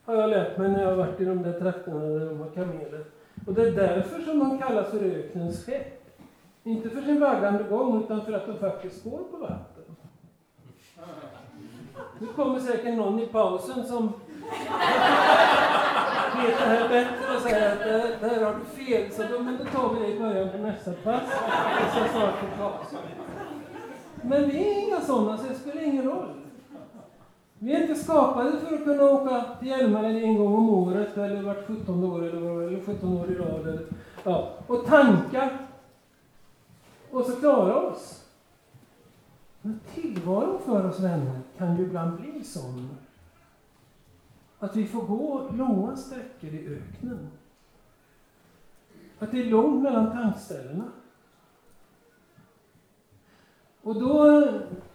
[0.05, 2.49] har jag lärt mig när jag har varit i de där trakterna där de har
[2.49, 3.05] kameler.
[3.47, 6.03] Och det är därför som de kallas för öknens skepp.
[6.63, 9.83] Inte för sin vaggande gång, utan för att de faktiskt går på vatten.
[12.19, 14.13] Nu kommer säkert någon i pausen som
[16.43, 19.39] vet det här bättre och säger att det, det här har du fel, så då,
[19.39, 21.23] men då tar vi det i början på nästa pass.
[21.85, 22.99] Och så snart på pausen.
[24.21, 26.33] Men vi är inga sådana, så det spelar ingen roll.
[27.59, 31.41] Vi är inte skapade för att kunna åka till Hjälmaren en gång om året, eller
[31.41, 33.67] vart 17 år, eller, eller 17 år i rad.
[33.67, 33.85] Eller,
[34.23, 35.49] ja, och tanka.
[37.11, 38.23] Och så klara oss.
[39.61, 42.89] Men tillvaron för oss vänner kan ju ibland bli sån
[44.59, 47.29] att vi får gå långa sträckor i öknen.
[49.19, 50.83] Att det är långt mellan tankställena.
[53.87, 54.47] Och då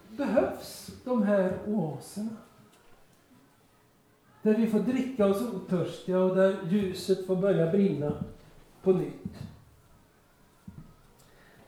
[0.09, 2.29] behövs de här oaserna.
[4.41, 8.13] Där vi får dricka oss otörstiga och där ljuset får börja brinna
[8.81, 9.37] på nytt.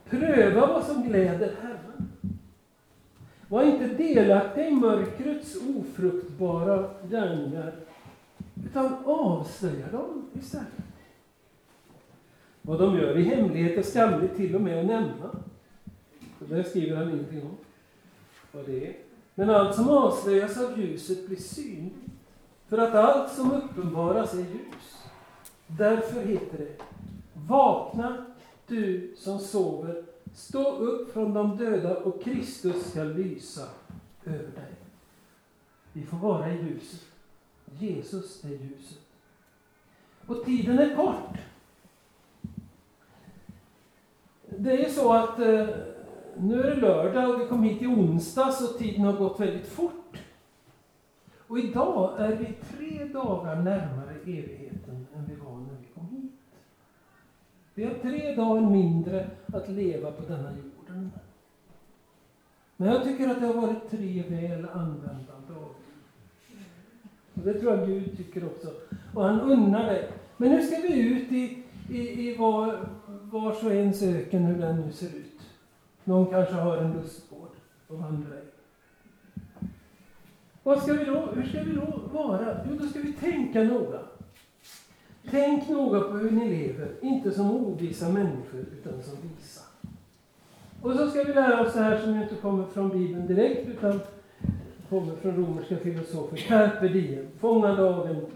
[0.04, 2.10] Pröva vad som gläder Herren.
[3.48, 7.74] Var inte delaktiga i mörkrets ofruktbara gärningar,
[8.66, 10.68] utan avslöja dem istället.
[12.62, 15.30] Vad de gör i hemlighet är skamligt till och med att nämna.
[16.38, 17.56] Det skriver han ingenting om
[18.52, 18.96] vad det är.
[19.34, 21.96] Men allt som avslöjas av ljuset blir synligt.
[22.68, 25.02] För att allt som uppenbaras är ljus.
[25.66, 26.76] Därför heter det
[27.32, 28.26] Vakna,
[28.66, 30.04] du som sover.
[30.34, 33.68] Stå upp från de döda och Kristus ska lysa
[34.24, 34.74] över dig.
[35.92, 37.04] Vi får vara i ljuset.
[37.78, 38.98] Jesus är ljuset.
[40.26, 41.38] Och tiden är kort.
[44.58, 45.68] Det är så att eh,
[46.40, 49.66] nu är det lördag och vi kom hit i onsdags och tiden har gått väldigt
[49.66, 50.18] fort.
[51.46, 56.32] Och idag är vi tre dagar närmare evigheten än vi var när vi kom hit.
[57.74, 61.10] Vi har tre dagar mindre att leva på denna jorden.
[62.76, 65.74] Men jag tycker att det har varit tre väl använda dagar.
[67.34, 68.68] Och det tror jag Gud tycker också.
[69.14, 70.08] Och han unnar det.
[70.36, 72.88] Men nu ska vi ut i, i, i var,
[73.22, 75.25] vars och ens öken, hur den nu ser ut.
[76.08, 77.48] Någon kanske har en lustgård
[77.88, 78.46] att vandra i.
[80.62, 82.56] Vad ska vi då, hur ska vi då vara?
[82.68, 83.98] Jo, då ska vi tänka noga.
[85.30, 89.60] Tänk noga på hur ni lever, inte som ovisa människor, utan som visa.
[90.82, 94.00] Och så ska vi lära oss det här som inte kommer från Bibeln direkt, utan
[94.88, 96.36] kommer från romerska filosofer.
[96.36, 98.26] Carpe diem, fånga dagen.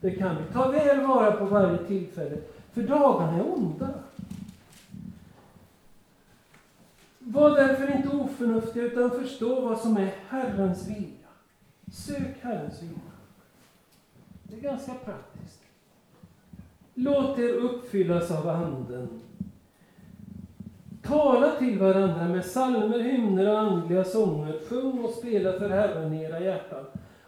[0.00, 0.52] Det kan vi.
[0.52, 2.36] Ta väl vara på varje tillfälle,
[2.72, 3.88] för dagarna är onda.
[7.32, 11.28] Var därför inte oförnuftiga, utan förstå vad som är Herrens vilja.
[11.92, 13.00] Sök Herrens vilja.
[14.42, 15.62] Det är ganska praktiskt.
[16.94, 19.08] Låt er uppfyllas av Anden.
[21.02, 24.60] Tala till varandra med psalmer, hymner och andliga sånger.
[24.68, 26.84] Sjung och spela för Herren i era hjärtan.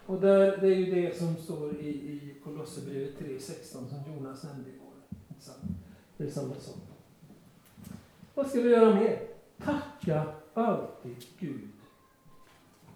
[0.06, 4.70] Och där, det är ju det som står i, i Kolosserbrevet 3.16 som Jonas nämnde
[4.70, 4.92] igår.
[6.16, 6.76] Det är samma sak.
[8.34, 9.31] Vad ska vi göra mer?
[9.64, 10.22] Tacka
[10.54, 11.68] alltid Gud,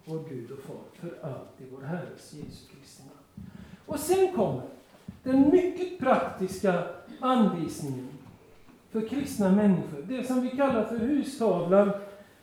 [0.05, 3.49] vår Gud och Far, för allt i vår Herres Jesu Kristi namn.
[3.85, 4.61] Och sen kommer
[5.23, 6.83] den mycket praktiska
[7.19, 8.07] anvisningen
[8.91, 10.05] för kristna människor.
[10.07, 11.91] Det som vi kallar för hustavlan,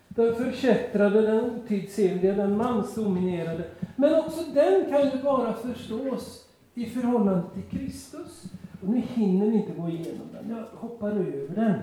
[0.08, 3.64] den förkättrade, den otidsenliga, den mansdominerade.
[3.96, 8.44] Men också den kan ju bara förstås i förhållande till Kristus.
[8.82, 11.80] Och nu hinner vi inte gå igenom den, jag hoppar över den.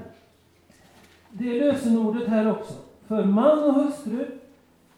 [1.31, 2.73] Det är lösenordet här också.
[3.07, 4.25] För man och hustru,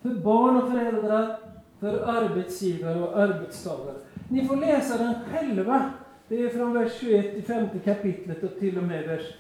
[0.02, 1.38] för barn och föräldrar,
[1.80, 3.96] för arbetsgivare och arbetstagare.
[4.28, 5.90] Ni får läsa den själva.
[6.28, 9.34] Det är från vers 21 i femte kapitlet och till och med vers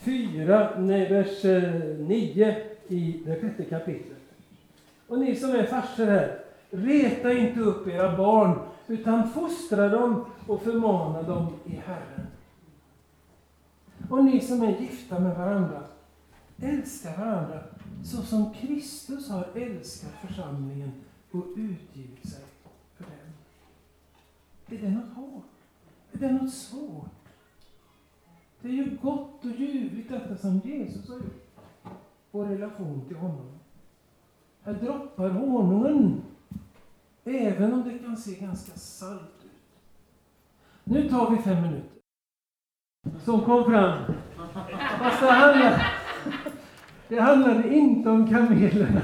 [0.00, 2.56] 4, nej, vers eh, 9
[2.88, 4.18] i det sjätte kapitlet.
[5.08, 6.38] Och ni som är farsor här,
[6.70, 12.26] reta inte upp era barn, utan fostra dem och förmana dem i Herren.
[14.10, 15.82] Och ni som är gifta med varandra,
[16.62, 17.62] älska varandra
[18.04, 20.92] så som Kristus har älskat församlingen
[21.30, 22.44] och utgivit sig
[22.96, 24.78] för den.
[24.78, 25.44] Är det något hårt?
[26.12, 27.10] Är det något svårt?
[28.60, 31.46] Det är ju gott och ljuvligt detta som Jesus har gjort.
[32.30, 33.58] Vår relation till honom.
[34.62, 36.22] Här droppar honungen.
[37.24, 39.50] Även om det kan se ganska salt ut.
[40.84, 41.90] Nu tar vi fem minuter.
[43.24, 44.14] Som kom fram.
[44.98, 45.99] Fast det handlade,
[47.10, 49.02] det handlade inte om kamelerna.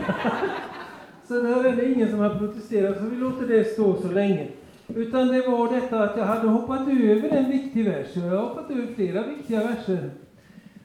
[1.29, 4.49] Så där är det ingen som har protesterat, så vi låter det stå så länge.
[4.95, 8.07] Utan det var detta att jag hade hoppat över en viktig vers.
[8.15, 10.11] Jag har hoppat över flera viktiga verser.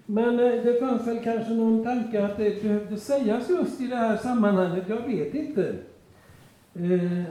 [0.06, 3.96] Men eh, det fanns väl kanske någon tanke att det behövde sägas just i det
[3.96, 4.84] här sammanhanget.
[4.90, 5.76] Jag vet inte.
[6.74, 7.24] Eh,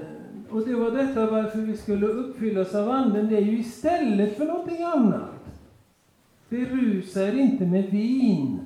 [0.50, 3.28] och det var detta varför vi skulle uppfyllas av Anden.
[3.28, 5.46] Det är ju istället för någonting annat.
[6.48, 8.58] Berusa er inte med vin.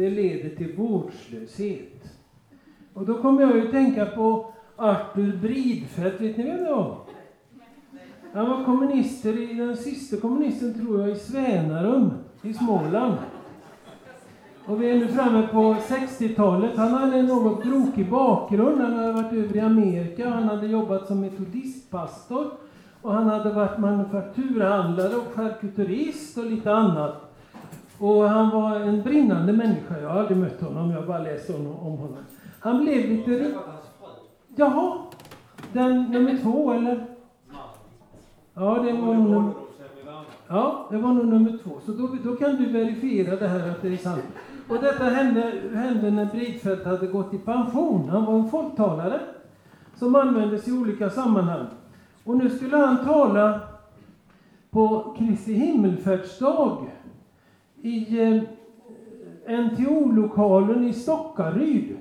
[0.00, 2.04] Det leder till vårdslöshet.
[2.94, 6.96] Och då kommer jag ju tänka på Arthur Bridfeldt, vet ni vem det var?
[8.32, 12.10] Han var kommunister i, den sista kommunisten tror jag, i Svänarum
[12.42, 13.14] i Småland.
[14.66, 16.76] Och vi är nu framme på 60-talet.
[16.76, 18.80] Han hade en något brokig bakgrund.
[18.80, 22.50] Han hade varit över i Amerika, han hade jobbat som metodistpastor.
[23.02, 27.29] Och han hade varit manufakturhandlare och charkuterist och lite annat.
[28.00, 30.00] Och han var en brinnande människa.
[30.02, 32.16] Jag har aldrig mött honom, jag har bara läst om honom.
[32.60, 33.54] Han blev lite...
[34.56, 34.98] Jaha,
[35.72, 37.06] den nummer två eller?
[38.54, 39.52] Ja, det var nog.
[40.48, 41.70] Ja, det var nog nummer två.
[41.86, 44.24] Så då, då kan du verifiera det här att det är sant.
[44.68, 48.08] Och detta hände, hände när Bridfeldt hade gått i pension.
[48.08, 49.20] Han var en folktalare
[49.96, 51.66] som användes i olika sammanhang.
[52.24, 53.60] Och nu skulle han tala
[54.70, 56.86] på Kristi himmelfärdsdag
[57.82, 58.42] i eh,
[59.60, 61.96] NTO-lokalen i Stockaryd.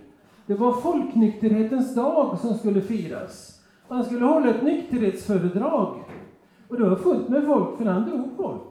[0.46, 3.62] Det var folknykterhetens dag som skulle firas.
[3.88, 6.04] Han skulle hålla ett nykterhetsföredrag.
[6.68, 8.62] Och det var fullt med folk, för han drog folk.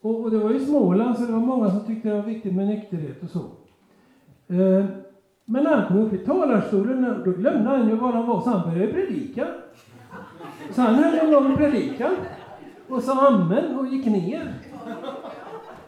[0.00, 2.54] Och, och, det var i Småland, så det var många som tyckte det var viktigt
[2.54, 3.38] med nykterhet och så.
[4.54, 4.84] Eh,
[5.44, 8.50] men när han kom upp i talarstolen, då glömde han ju var han var, så
[8.50, 9.46] han började predika.
[10.70, 12.12] Så han höll en lång predikan
[12.88, 14.54] och sa amen och gick ner.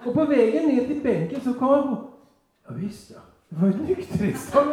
[0.06, 2.02] Och på vägen ner till bänken så kom han på,
[2.68, 4.64] ja visst ja, det var ju ett nykterhetstal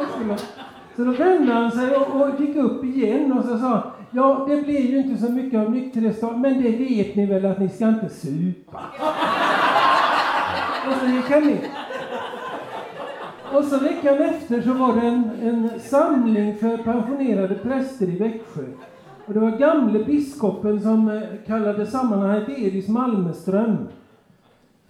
[0.95, 4.61] Så då vände han sig och, och, gick upp igen och så sa Ja, det
[4.61, 7.88] blir ju inte så mycket av nykterhetstal, men det vet ni väl att ni ska
[7.88, 8.79] inte supa.
[10.88, 11.69] och så gick han ner.
[13.53, 18.63] Och så veckan efter så var det en, en samling för pensionerade präster i Växjö.
[19.25, 23.77] Och det var gamle biskopen som eh, kallade sammanhanget Elis Malmeström.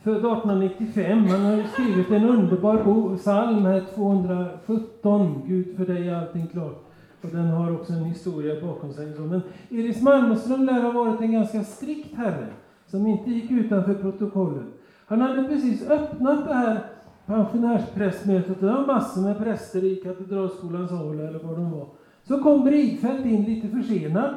[0.03, 1.25] Född 1895.
[1.25, 5.41] Han har skrivit en underbar psalm här, 217.
[5.47, 6.85] Gud för dig är allting klart.
[7.21, 9.05] Och den har också en historia bakom sig.
[9.19, 12.47] Men Elis Malmström lär ha varit en ganska strikt herre,
[12.87, 14.65] som inte gick utanför protokollet.
[15.05, 16.79] Han hade precis öppnat det här
[17.25, 21.87] pensionärsprästmötet, det var massor med präster i Katedralskolans hall eller var de var.
[22.23, 24.33] Så kom Bridfeldt in lite försenad.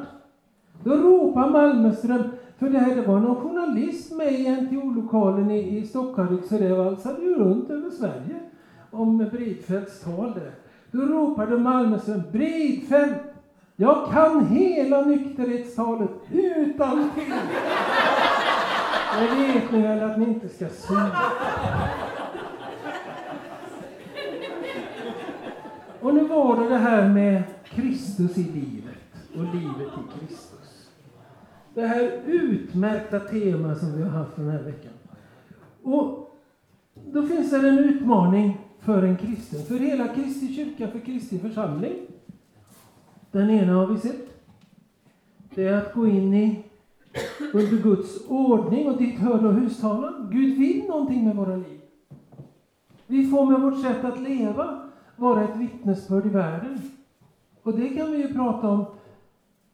[0.83, 2.23] Då ropade Malmström,
[2.57, 6.75] för det här det var någon journalist med i NTO-lokalen i, i Stockholm, så det
[6.75, 8.39] valsade ju runt över Sverige
[8.91, 10.51] om Bridfeldts tal där.
[10.91, 13.23] Då ropade Malmström, Bridfeldt,
[13.75, 17.33] jag kan hela nykterhetstalet utan till.
[19.19, 21.21] Jag vet ni väl att ni inte ska syna.
[26.01, 28.95] Och nu var det det här med Kristus i livet
[29.33, 30.56] och livet i Kristus.
[31.77, 34.91] Det här utmärkta temat som vi har haft den här veckan.
[35.83, 36.35] Och
[36.93, 41.93] då finns det en utmaning för en kristen, för hela Kristi kyrka, för Kristi församling.
[43.31, 44.41] Den ena har vi sett.
[45.55, 46.63] Det är att gå in i
[47.53, 50.29] under Guds ordning och dit hör då hustalan.
[50.31, 51.81] Gud vill någonting med våra liv.
[53.07, 56.81] Vi får med vårt sätt att leva vara ett vittnesbörd i världen.
[57.63, 58.85] Och det kan vi ju prata om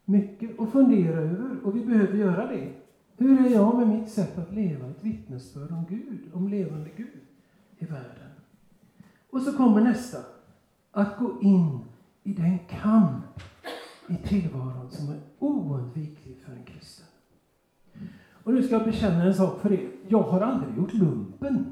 [0.04, 2.72] mycket att fundera över, och vi behöver göra det.
[3.16, 7.20] Hur är jag med mitt sätt att leva ett vittnesbörd om Gud, om levande Gud
[7.78, 8.30] i världen?
[9.30, 10.18] Och så kommer nästa.
[10.92, 11.78] Att gå in
[12.22, 13.40] i den kamp
[14.08, 17.06] i tillvaron som är oundviklig för en kristen.
[18.44, 19.90] Och nu ska jag bekänna en sak för er.
[20.08, 21.66] Jag har aldrig gjort lumpen.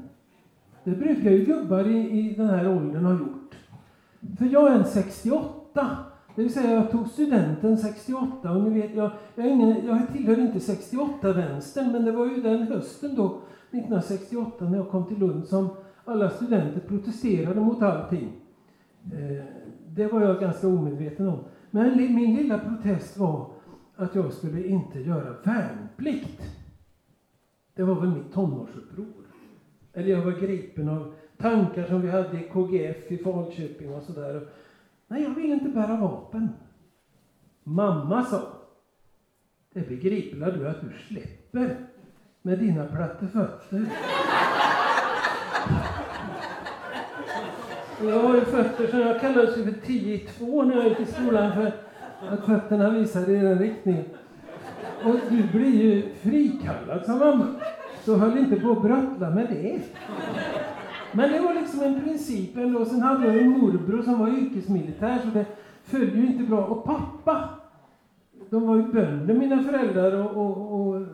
[0.83, 3.55] Det brukar ju gubbar i, i den här åldern ha gjort.
[4.37, 6.12] För jag är en 68.
[6.35, 10.39] Det vill säga jag tog studenten 68 och ni vet, jag, jag, ingen, jag tillhör
[10.39, 15.47] inte 68-vänstern men det var ju den hösten då, 1968, när jag kom till Lund
[15.47, 15.69] som
[16.05, 18.31] alla studenter protesterade mot allting.
[19.05, 19.45] Eh,
[19.87, 21.39] det var jag ganska omedveten om.
[21.71, 23.51] Men min lilla protest var
[23.95, 26.41] att jag skulle inte göra värnplikt.
[27.75, 29.25] det var väl mitt tonårsuppror.
[29.93, 34.47] Eller jag var gripen av tankar som vi hade i KGF i Falköping och sådär.
[35.13, 36.49] Nej, jag vill inte bära vapen.
[37.63, 38.41] Mamma sa,
[39.73, 41.75] det begriper du att du släpper
[42.41, 43.85] med dina platta fötter.
[48.01, 51.05] Jag har ju fötter som jag kallades för 10 i 2 när jag gick i
[51.05, 51.71] skolan för
[52.29, 54.05] att fötterna visade i den riktningen.
[55.03, 57.47] Och du blir ju frikallad, sa mamma.
[58.03, 59.81] Så höll inte på att bröttla med det.
[61.15, 62.85] Men det var liksom en princip ändå.
[62.85, 65.45] Sen hade jag en morbror som var yrkesmilitär så det
[65.83, 66.65] föll ju inte bra.
[66.65, 67.49] Och pappa,
[68.49, 71.05] de var ju bönder mina föräldrar och, och, och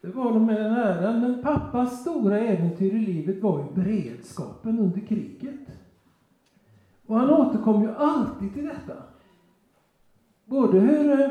[0.00, 1.20] det var de med den äran.
[1.20, 5.60] Men pappas stora äventyr i livet var ju beredskapen under kriget.
[7.06, 8.92] Och han återkom ju alltid till detta.
[10.44, 11.28] Både hur eh,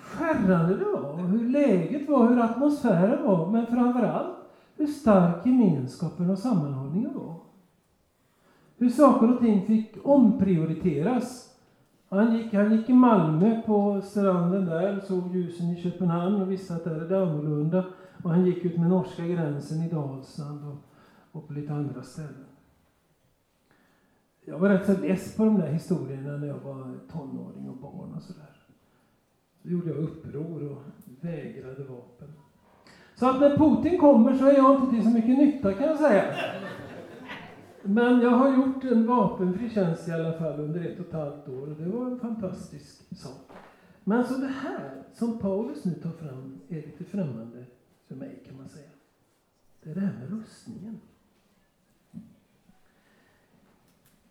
[0.00, 4.45] skärrande det var, hur läget var, hur atmosfären var, men framför allt
[4.76, 7.34] hur stark gemenskapen och sammanhållningen var.
[8.76, 11.56] Hur saker och ting fick omprioriteras.
[12.08, 16.74] Han gick, han gick i Malmö på stranden där, såg ljusen i Köpenhamn och visste
[16.74, 17.84] att där är det annorlunda.
[18.24, 20.76] Och han gick ut med norska gränsen i Dalsland och,
[21.32, 22.44] och på lite andra ställen.
[24.44, 28.12] Jag var rätt så less på de där historierna när jag var tonåring och barn
[28.16, 28.56] och sådär.
[29.62, 30.82] Då gjorde jag uppror och
[31.20, 32.32] vägrade vapen.
[33.18, 35.98] Så att när Putin kommer så är jag inte till så mycket nytta kan jag
[35.98, 36.24] säga.
[37.82, 41.48] Men jag har gjort en vapenfri tjänst i alla fall under ett och ett halvt
[41.48, 43.50] år och det var en fantastisk sak.
[44.04, 47.64] Men så det här som Paulus nu tar fram är lite främmande
[48.08, 48.90] för mig kan man säga.
[49.82, 51.00] Det är det här med rustningen.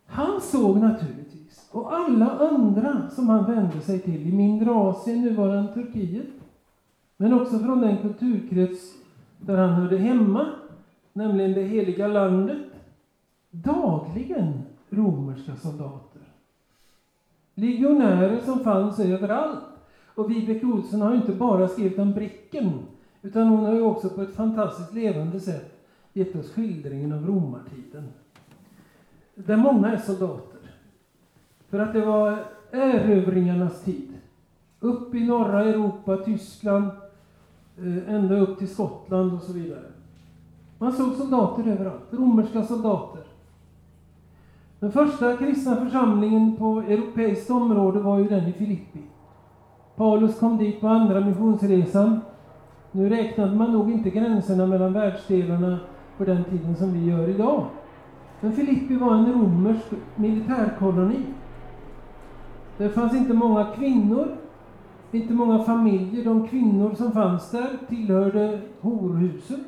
[0.06, 5.74] Han såg naturligtvis, och alla andra som han vände sig till i mindre Asien, nuvarande
[5.74, 6.26] Turkiet,
[7.16, 8.94] men också från den kulturkrets
[9.40, 10.46] där han hörde hemma,
[11.12, 12.66] nämligen det heliga landet,
[13.50, 16.22] dagligen romerska soldater.
[17.54, 19.64] Legionärer som fanns överallt.
[20.14, 22.72] Och Vibeke Olsson har inte bara skrivit om Bricken,
[23.22, 25.76] utan hon har ju också på ett fantastiskt levande sätt
[26.12, 28.08] gett oss skildringen av romartiden
[29.36, 30.60] där många är soldater.
[31.68, 34.12] För att det var erövringarnas tid.
[34.80, 36.90] Upp i norra Europa, Tyskland,
[37.78, 39.84] Eh, ända upp till Skottland och så vidare.
[40.78, 43.22] Man såg soldater överallt, romerska soldater.
[44.80, 49.00] Den första kristna församlingen på europeiskt område var ju den i Filippi.
[49.96, 52.20] Paulus kom dit på andra missionsresan.
[52.92, 55.78] Nu räknade man nog inte gränserna mellan världsdelarna
[56.18, 57.64] på den tiden som vi gör idag.
[58.40, 61.20] Men Filippi var en romersk militärkoloni.
[62.78, 64.36] Det fanns inte många kvinnor,
[65.16, 66.24] inte många familjer.
[66.24, 69.64] De kvinnor som fanns där tillhörde horhusen.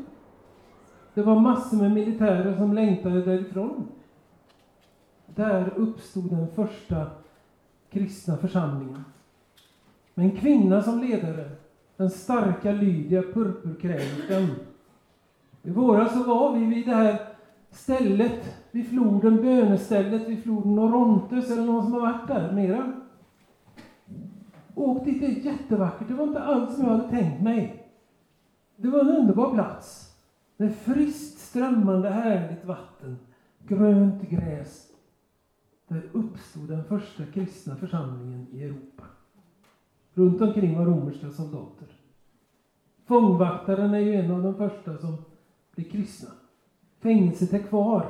[1.15, 3.89] Det var massor med militärer som längtade därifrån.
[5.27, 7.07] Där uppstod den första
[7.91, 9.05] kristna församlingen.
[10.15, 11.51] Med en kvinna som ledare,
[11.97, 14.49] den starka Lydia, purpurkränkan.
[15.63, 17.19] I våras så var vi vid det här
[17.71, 22.93] stället vid floden, bönestället vid floden Orontes, eller någon som har varit där mera?
[24.79, 26.09] Åk dit, det är jättevackert.
[26.09, 27.89] Det var inte alls som jag hade tänkt mig.
[28.76, 30.16] Det var en underbar plats.
[30.57, 33.18] Med friskt strömmande härligt vatten,
[33.66, 34.87] grönt gräs.
[35.89, 39.05] Där uppstod den första kristna församlingen i Europa.
[40.14, 41.89] Runt omkring var romerska soldater.
[43.05, 45.16] Fångvaktaren är ju en av de första som
[45.74, 46.31] blir kristna.
[47.01, 48.07] Fängelset är kvar.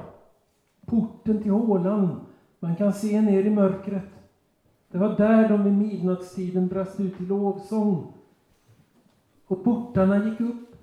[0.86, 2.20] Porten till hålan.
[2.60, 4.17] Man kan se ner i mörkret.
[4.90, 8.12] Det var där de vid midnattstiden brast ut i lovsång.
[9.46, 10.76] Och portarna gick upp.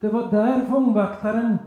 [0.00, 1.58] Det var där fångvaktaren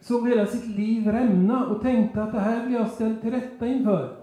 [0.00, 3.66] såg hela sitt liv rämna och tänkte att det här blir jag ställd till rätta
[3.66, 4.16] inför.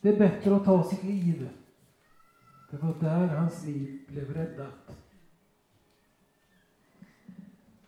[0.00, 1.48] Det är bättre att ta sitt liv.
[2.70, 4.96] Det var där hans liv blev räddat.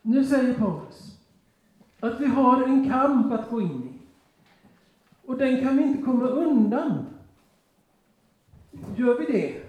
[0.02, 1.18] Nu säger Paulus
[2.00, 3.98] att vi har en kamp att gå in i.
[5.26, 7.06] Och den kan vi inte komma undan.
[8.96, 9.62] Gör vi det,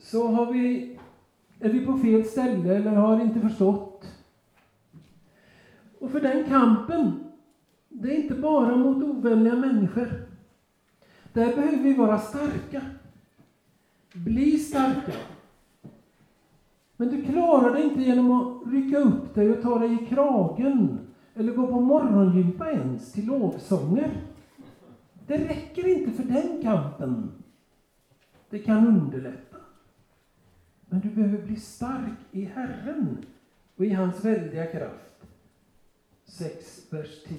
[0.00, 0.98] så har vi,
[1.60, 4.06] är vi på fel ställe eller har inte förstått.
[5.98, 7.24] Och för den kampen,
[7.88, 10.26] det är inte bara mot ovänliga människor.
[11.32, 12.82] Där behöver vi vara starka.
[14.12, 15.12] Bli starka.
[16.96, 20.98] Men du klarar det inte genom att rycka upp dig och ta dig i kragen
[21.34, 24.10] eller gå på morgongympa ens till lovsånger.
[25.26, 27.30] Det räcker inte för den kampen.
[28.50, 29.56] Det kan underlätta.
[30.86, 33.18] Men du behöver bli stark i Herren
[33.76, 35.26] och i hans väldiga kraft.
[36.24, 37.38] 6, vers 10.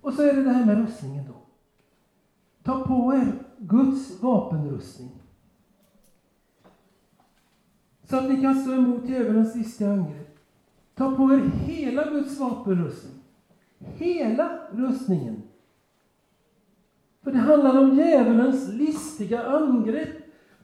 [0.00, 1.34] Och så är det det här med rustningen då.
[2.62, 5.10] Ta på er Guds vapenrustning.
[8.04, 10.38] Så att ni kan stå emot djävulens listiga angrepp.
[10.94, 13.22] Ta på er hela Guds vapenrustning.
[13.78, 15.42] Hela rustningen.
[17.24, 20.08] För det handlar om djävulens listiga angrepp.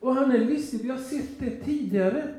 [0.00, 2.34] Och han är listig, vi har sett det tidigare.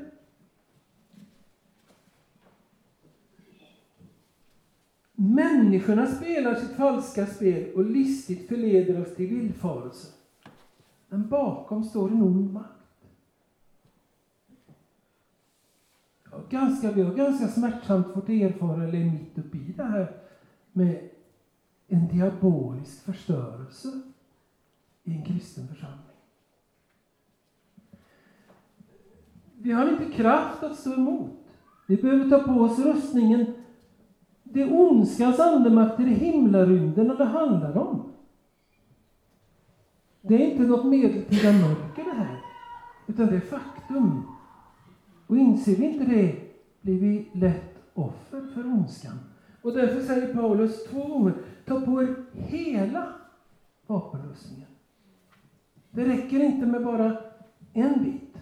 [5.14, 10.08] Människorna spelar sitt falska spel och listigt förleder oss till villfarelse.
[11.08, 12.68] Men bakom står en ond makt.
[16.30, 20.16] Ja, ganska, vi har ganska smärtsamt fått erfara, eller mitt uppe i det här,
[20.72, 21.08] med
[21.88, 24.11] en diabolisk förstörelse
[25.04, 25.98] i en kristen församling.
[29.58, 31.30] Vi har inte kraft att stå emot.
[31.86, 33.54] Vi behöver ta på oss rustningen.
[34.42, 38.12] Det är ondskans andemakter i himlarymden det handlar om.
[40.20, 42.40] Det är inte något medeltida mörker det här,
[43.06, 44.22] utan det är faktum.
[45.26, 46.42] Och inser vi inte det
[46.80, 49.18] blir vi lätt offer för ondskan.
[49.62, 51.34] Och därför säger Paulus två gånger,
[51.66, 53.12] ta på er hela
[53.86, 54.61] vapenrustningen.
[55.94, 57.16] Det räcker inte med bara
[57.72, 58.38] en bit.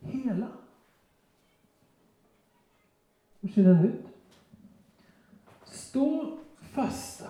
[0.00, 0.46] Hela.
[3.40, 4.06] Hur ser den ut?
[5.64, 7.26] Stå fasta.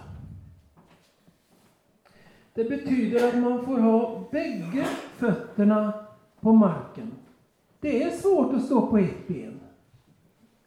[2.55, 4.85] Det betyder att man får ha bägge
[5.16, 6.07] fötterna
[6.41, 7.11] på marken.
[7.81, 9.61] Det är svårt att stå på ett ben.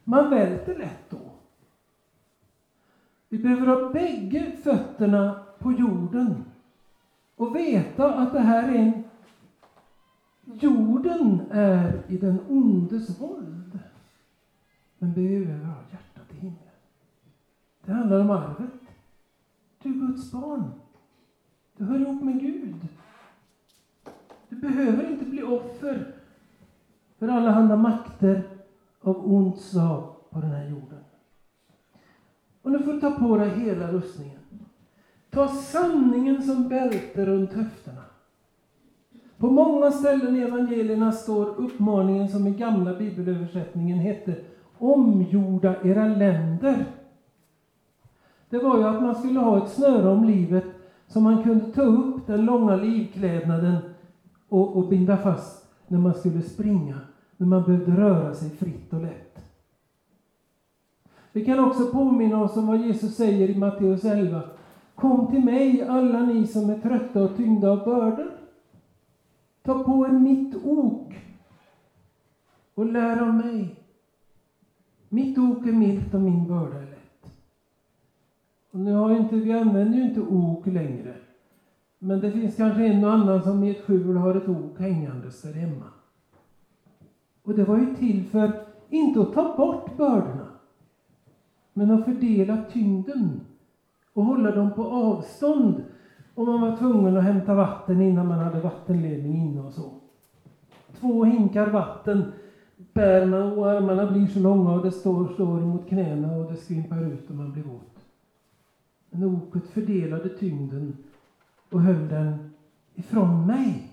[0.03, 1.32] Man välter lätt då.
[3.30, 6.50] Vi behöver ha bägge fötterna på jorden
[7.41, 9.03] och veta att det här är en...
[10.45, 13.79] Jorden är i den ondes våld.
[14.97, 16.73] Men vi behöver ha hjärtat i himlen.
[17.85, 18.81] Det handlar om arvet.
[19.83, 20.71] Du är Guds barn.
[21.77, 22.87] Du hör ihop med Gud.
[24.49, 26.15] Du behöver inte bli offer
[27.19, 28.43] för alla andra makter
[29.01, 31.03] av ont slag på den här jorden.
[32.61, 34.40] Och nu får du ta på dig hela rustningen.
[35.32, 38.01] Ta sanningen som bälte runt höfterna.
[39.38, 44.36] På många ställen i evangelierna står uppmaningen som i gamla bibelöversättningen hette
[44.77, 46.86] Omgjorda era länder.
[48.49, 50.65] Det var ju att man skulle ha ett snöre om livet
[51.07, 53.77] så man kunde ta upp den långa livklädnaden
[54.49, 56.99] och, och binda fast när man skulle springa,
[57.38, 59.39] när man behövde röra sig fritt och lätt.
[61.32, 64.41] Vi kan också påminna oss om vad Jesus säger i Matteus 11.
[64.95, 68.31] Kom till mig, alla ni som är trötta och tyngda av bördor.
[69.63, 71.13] Ta på er mitt ok
[72.75, 73.75] och lär av mig.
[75.09, 77.33] Mitt ok är milt och min börda är lätt.
[78.71, 81.15] Och nu har inte, vi använder ju inte ok längre.
[81.99, 85.41] Men det finns kanske en och annan som i ett skjul har ett ok hängandes
[85.41, 85.85] där hemma.
[87.43, 90.47] Och det var ju till för, inte att ta bort bördorna,
[91.73, 93.41] men att fördela tyngden
[94.14, 95.84] och hålla dem på avstånd
[96.36, 99.91] om man var tvungen att hämta vatten innan man hade vattenledning inne och så.
[100.99, 102.32] Två hinkar vatten
[102.93, 106.57] bär man och armarna blir så långa och det står, står mot knäna och det
[106.57, 108.05] skvimpar ut och man blir våt.
[109.09, 110.97] Men oket fördelade tyngden
[111.70, 112.51] och höll den
[112.95, 113.88] ifrån mig.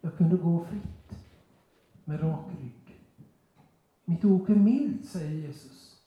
[0.00, 1.18] Jag kunde gå fritt
[2.04, 3.00] med rak rygg.
[4.04, 6.00] Mitt ok är milt, säger Jesus.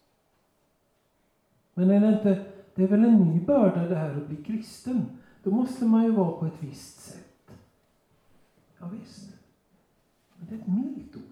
[1.74, 2.46] Men är det inte,
[2.80, 5.06] det är väl en ny börda det här att bli kristen?
[5.44, 7.52] Då måste man ju vara på ett visst sätt.
[8.78, 9.34] Ja, visst.
[10.36, 11.24] Men det är ett milt ord.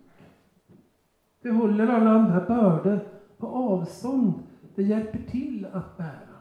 [1.41, 2.99] Det håller alla andra bördor
[3.37, 4.33] på avstånd.
[4.75, 6.37] Det hjälper till att bära.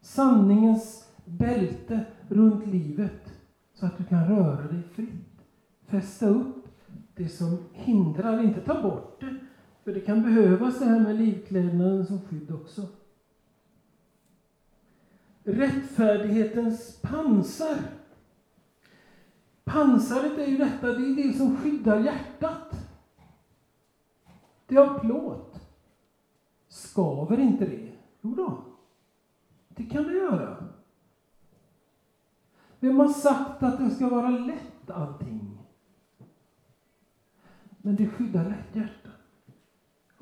[0.00, 3.32] Sanningens bälte runt livet
[3.72, 5.42] så att du kan röra dig fritt.
[5.86, 6.68] Fästa upp
[7.14, 9.36] det som hindrar, inte ta bort det,
[9.84, 12.88] för det kan behövas det här med livklädnaden som skydd också.
[15.42, 17.76] Rättfärdighetens pansar.
[19.64, 22.74] Pansaret är ju detta, det är det som skyddar hjärtat.
[24.66, 25.60] Det är av plåt.
[26.68, 27.92] Skaver inte det?
[28.20, 28.64] Jo då.
[29.68, 30.56] Det kan det göra.
[32.80, 35.58] Vem har sagt att det ska vara lätt allting?
[37.78, 39.03] Men det skyddar lätt hjärtat.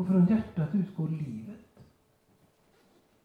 [0.02, 1.80] Och från hjärtat utgår livet.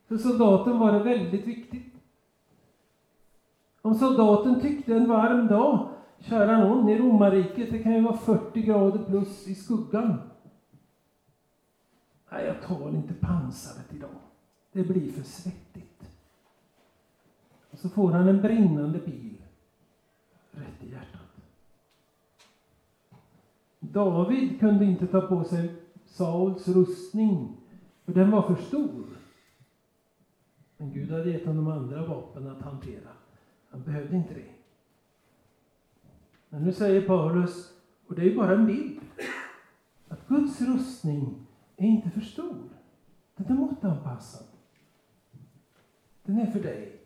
[0.07, 1.93] För soldaten var det väldigt viktigt.
[3.81, 8.61] Om soldaten tyckte en varm dag kära någon, i romarriket, det kan ju vara 40
[8.61, 10.17] grader plus i skuggan.
[12.31, 14.19] Nej, jag tar inte pansaret idag.
[14.71, 16.09] Det blir för svettigt.
[17.71, 19.41] Och så får han en brinnande bil
[20.51, 21.21] rätt i hjärtat.
[23.79, 27.57] David kunde inte ta på sig Sauls rustning,
[28.05, 29.05] för den var för stor.
[30.77, 33.09] Men Gud hade gett honom andra vapen att hantera.
[33.69, 34.49] Han behövde inte det.
[36.49, 37.73] Men nu säger Paulus,
[38.07, 38.99] och det är ju bara en bild,
[40.07, 41.47] att Guds rustning
[41.77, 42.69] är inte för stor.
[43.35, 44.47] Den är måttanpassad.
[46.23, 47.01] Den är för dig.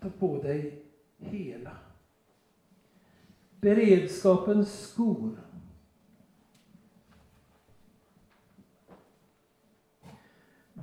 [0.00, 0.84] Ta på dig
[1.18, 1.76] hela.
[3.60, 5.38] Beredskapens skor.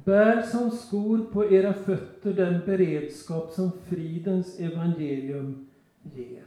[0.05, 5.67] Bär som skor på era fötter den beredskap som fridens evangelium
[6.03, 6.43] ger.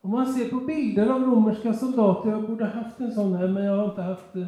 [0.00, 3.64] Om man ser på bilder av romerska soldater, jag borde haft en sån här men
[3.64, 4.46] jag har inte haft eh,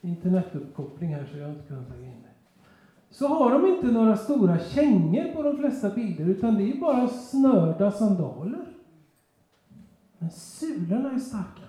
[0.00, 2.64] internetuppkoppling här så jag har inte kunnat lägga in det.
[3.10, 7.08] Så har de inte några stora kängor på de flesta bilder utan det är bara
[7.08, 8.64] snörda sandaler.
[10.18, 11.61] Men sulorna är starka.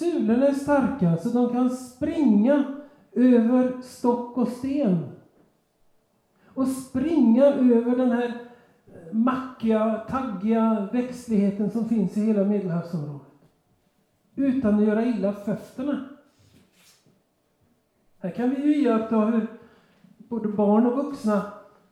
[0.00, 2.64] Sulorna är starka så de kan springa
[3.12, 5.08] över stock och sten.
[6.46, 8.28] Och springa över den här
[8.86, 13.26] eh, mackiga, taggiga växtligheten som finns i hela Medelhavsområdet.
[14.34, 16.08] Utan att göra illa fötterna.
[18.18, 19.46] Här kan vi ju iaktta hur
[20.18, 21.42] både barn och vuxna,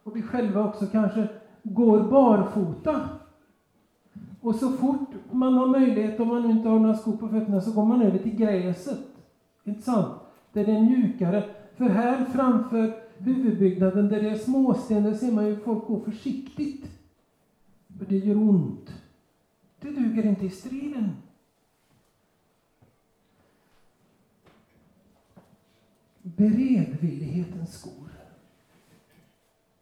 [0.03, 1.29] och vi själva också kanske,
[1.63, 3.09] går barfota.
[4.41, 7.61] Och så fort man har möjlighet, om man nu inte har några skor på fötterna,
[7.61, 8.99] så går man över till gräset.
[9.65, 10.15] Inte sant?
[10.53, 11.45] Där det är mjukare.
[11.77, 16.91] För här framför huvudbyggnaden, där det är småsten, där ser man ju folk gå försiktigt.
[17.99, 18.93] För det gör ont.
[19.81, 21.17] Det duger inte i striden.
[26.23, 28.11] Beredvillighetens skor.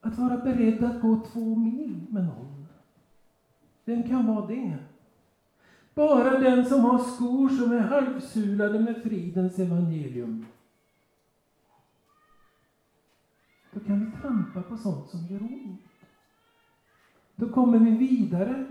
[0.00, 2.55] Att vara beredd att gå två mil med någon.
[3.86, 4.78] Vem kan vara det?
[5.94, 10.46] Bara den som har skor som är halvsulade med fridens evangelium.
[13.72, 15.80] Då kan vi trampa på sånt som gör ont.
[17.34, 18.66] Då kommer vi vidare.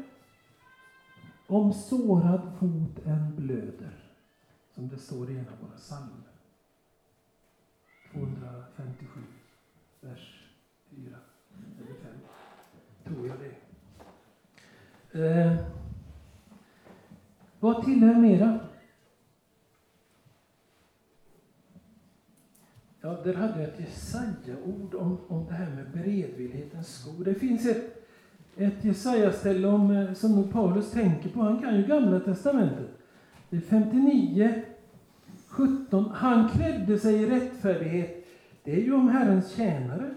[1.48, 4.12] Om sårad fot än blöder,
[4.74, 6.32] som det står i en av våra psalmer.
[8.14, 9.22] 257,
[10.02, 10.50] vers
[10.90, 11.18] 4
[11.80, 12.14] eller 5,
[13.04, 13.65] tror jag det
[15.16, 15.56] eh,
[17.60, 18.60] Vad tillhör mera?
[23.02, 27.26] Ja, där hade jag ett Jesaja-ord om, om det här med beredvillighetens skor.
[27.26, 28.08] Det finns ett,
[28.58, 31.42] ett Jesaja-ställe om, eh, som nog Paulus tänker på.
[31.42, 32.90] Han kan ju Gamla Testamentet.
[33.50, 34.62] Det är 59,
[35.48, 36.06] 17.
[36.14, 38.26] Han klädde sig i rättfärdighet.
[38.64, 40.16] Det är ju om Herrens tjänare.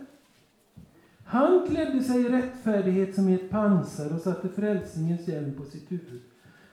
[1.30, 5.92] Han klädde sig i rättfärdighet som i ett pansar och satte frälsningens hjälm på sitt
[5.92, 6.20] huvud.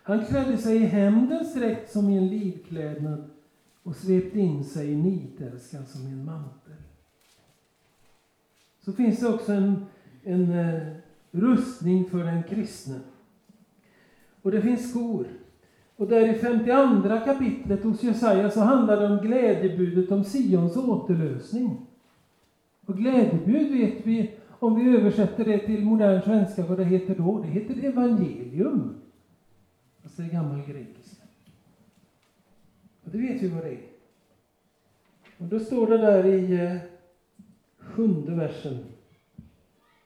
[0.04, 3.30] Han klädde sig i hämndens rätt som i en livklädnad
[3.84, 6.74] och svepte in sig i nitälskan som i en mantel.
[8.82, 9.86] Så finns det också en,
[10.24, 10.96] en uh,
[11.32, 13.00] rustning för den kristne.
[14.42, 15.28] Och det finns skor.
[15.96, 21.88] Och där i 52 kapitlet hos Jesaja så handlar det om glädjebudet om Sions återlösning.
[22.86, 24.32] Och glädjebud vet vi,
[24.66, 27.40] om vi översätter det till modern svenska, vad det heter då.
[27.40, 28.96] Det heter evangelium.
[30.04, 31.24] Alltså det är gammal grekiska.
[33.04, 33.82] Och det vet vi vad det är.
[35.38, 36.78] Och då står det där i eh,
[37.78, 38.78] sjunde versen.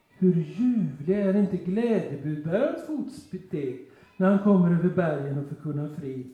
[0.10, 3.86] Hur ljuvlig är inte glädjebudbärarens fotsteg
[4.18, 6.34] när han kommer över bergen och förkunnar frid,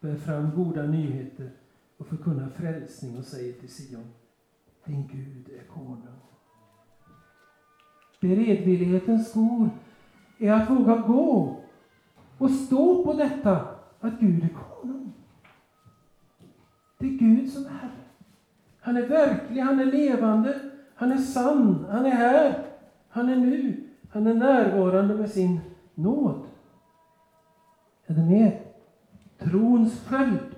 [0.00, 1.50] bär fram goda nyheter
[1.96, 4.04] och förkunnar frälsning och säger till Sion,
[4.84, 6.25] din Gud är konung.
[8.20, 9.70] Beredvillighetens skor
[10.38, 11.56] är att våga gå
[12.38, 13.60] och stå på detta
[14.00, 15.12] att Gud är konung.
[16.98, 17.90] Det är Gud som är Herre.
[18.80, 20.60] Han är verklig, han är levande,
[20.94, 22.64] han är sann, han är här,
[23.08, 25.60] han är nu, han är närvarande med sin
[25.94, 26.42] nåd.
[28.06, 28.58] Är det med?
[29.38, 30.56] Trons sköld.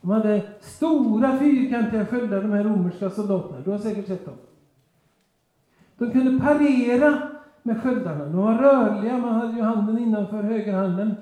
[0.00, 3.60] De hade stora fyrkantiga sköldar, de här romerska soldaterna.
[3.60, 4.34] Du har säkert sett dem.
[5.98, 7.22] De kunde parera
[7.62, 8.24] med sköldarna.
[8.24, 11.14] De var rörliga, man hade ju handen innanför högerhanden.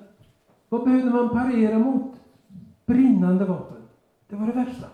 [0.68, 2.14] Vad behövde man parera mot?
[2.86, 3.82] Brinnande vapen.
[4.28, 4.86] Det var det värsta.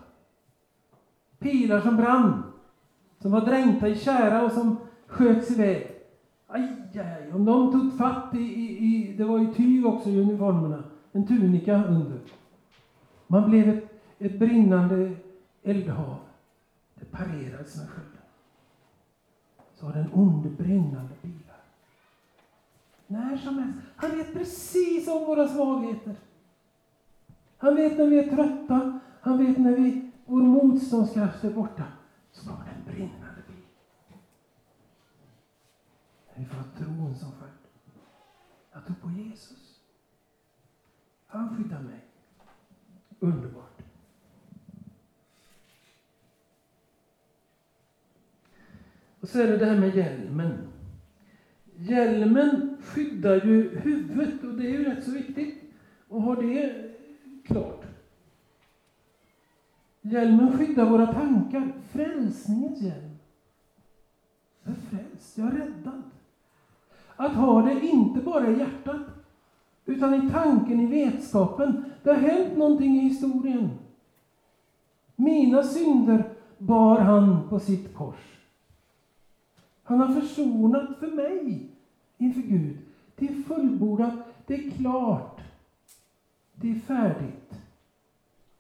[1.39, 2.43] Pilar som brann,
[3.19, 4.77] som var dränkta i kära och som
[5.07, 5.87] sköts iväg.
[6.47, 7.33] Aj, aj, aj.
[7.33, 11.27] Om de tog fatt i, i, i, det var ju tyg också i uniformerna, en
[11.27, 12.19] tunika under.
[13.27, 15.15] Man blev ett, ett brinnande
[15.63, 16.17] eldhav.
[16.95, 18.12] Det parerades med sköld.
[19.83, 21.61] Så har den onde brinnande bilar.
[23.07, 23.79] När som helst.
[23.97, 26.17] Han vet precis om våra svagheter.
[27.59, 29.01] Han vet när vi är trötta.
[29.21, 31.85] Han vet när vi, vår motståndskraft är borta.
[32.33, 33.65] Så kommer den brinnande bil.
[36.35, 37.53] Vi får ha tron som sköld.
[38.73, 39.81] Jag tror på Jesus.
[41.27, 42.05] Han skyddar mig.
[43.19, 43.62] Underbart.
[49.23, 50.59] Och så är det det här med hjälmen.
[51.77, 55.63] Hjälmen skyddar ju huvudet och det är ju rätt så viktigt
[56.11, 56.91] att ha det
[57.45, 57.85] klart.
[60.01, 61.73] Hjälmen skyddar våra tankar.
[61.93, 63.19] Frälsningens hjälm.
[64.65, 66.03] Jag är frälst, jag är räddad.
[67.17, 69.07] Att ha det inte bara i hjärtat,
[69.87, 71.85] utan i tanken, i vetskapen.
[72.03, 73.71] Det har hänt någonting i historien.
[75.17, 76.25] Mina synder
[76.59, 78.32] bar han på sitt kors.
[79.93, 81.71] Han har försonat för mig
[82.19, 82.79] inför Gud.
[83.17, 84.15] Det är fullbordat,
[84.47, 85.41] det är klart,
[86.55, 87.55] det är färdigt.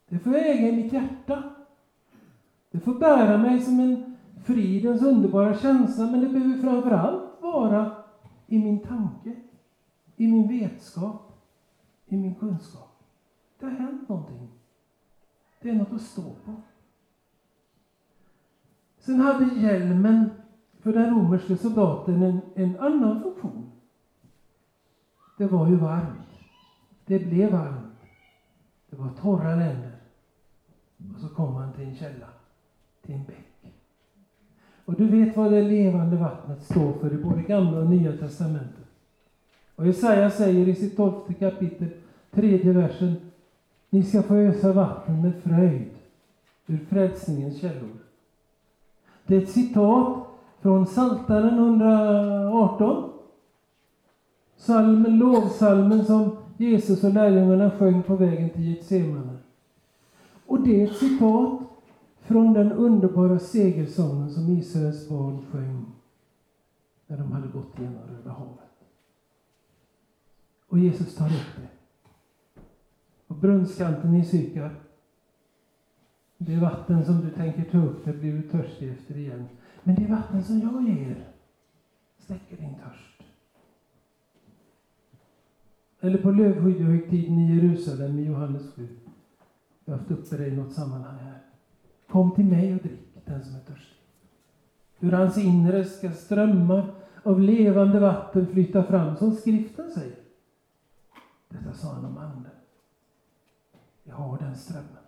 [0.09, 1.43] Det får jag äga i mitt hjärta.
[2.70, 7.97] Det får bära mig som en fridens underbara känsla, men det behöver framförallt vara
[8.47, 9.37] i min tanke,
[10.16, 11.33] i min vetskap,
[12.07, 13.03] i min kunskap.
[13.59, 14.49] Det har hänt någonting.
[15.61, 16.55] Det är något att stå på.
[18.99, 20.30] Sen hade hjälmen
[20.83, 23.70] för den romerske soldaten en, en annan funktion.
[25.39, 26.28] Det var ju varmt.
[27.07, 27.97] Det blev varmt.
[28.91, 29.93] Det var torra länder.
[31.14, 32.26] Och så kom han till en källa,
[33.03, 33.72] till en bäck.
[34.85, 38.87] Och du vet vad det levande vattnet står för i både Gamla och Nya Testamentet.
[39.76, 41.89] Och Jesaja säger i sitt tolfte kapitel,
[42.30, 43.14] tredje versen,
[43.91, 45.91] ni ska få ösa vatten med fröjd
[46.66, 47.97] ur frälsningens källor.
[49.26, 50.32] Det är ett citat
[50.63, 53.13] från Psaltaren 118.
[54.57, 59.39] Salmen, lovsalmen som Jesus och lärjungarna sjöng på vägen till Getsemane.
[60.47, 61.61] Och det är ett citat
[62.21, 65.87] från den underbara segersången som Israels barn sjöng
[67.07, 68.59] när de hade gått genom Röda havet.
[70.69, 71.69] Och Jesus tar upp det.
[73.27, 74.75] Och brunnskanten i Sykar.
[76.39, 79.49] Det vatten som du tänker ta upp, det blir du törstig efter igen.
[79.83, 81.28] Men det vatten som jag ger
[82.18, 83.22] släcker din törst.
[86.01, 88.89] Eller på lövhöjdhögtiden i Jerusalem i Johannes 7.
[89.85, 91.39] Jag har haft uppe det i något sammanhang här.
[92.09, 93.99] Kom till mig och drick, den som är törstig.
[95.01, 100.18] Ur hans inre ska strömmar av levande vatten flyta fram, som skriften säger.
[101.49, 102.53] Detta sa han om anden.
[104.05, 105.03] Jag har den strömmen.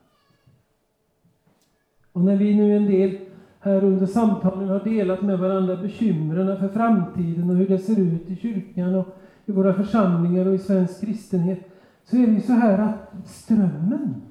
[2.12, 3.33] Och när vi nu en del
[3.64, 8.30] här under samtalen har delat med varandra bekymren för framtiden och hur det ser ut
[8.30, 9.06] i kyrkan och
[9.46, 11.60] i våra församlingar och i svensk kristenhet,
[12.04, 14.22] så är det ju så här att strömmen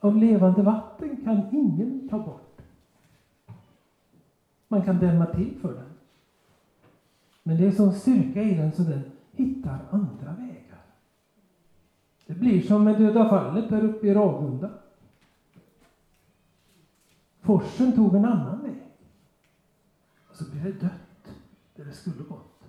[0.00, 2.60] av levande vatten kan ingen ta bort.
[4.68, 5.90] Man kan dämma till för den.
[7.42, 9.02] Men det är sån styrka i den så den
[9.32, 10.80] hittar andra vägar.
[12.26, 14.70] Det blir som med Döda fallet där uppe i Ragunda.
[17.40, 18.59] Forsen tog en annan
[20.40, 21.34] så blir det dött
[21.76, 22.64] där det skulle gått.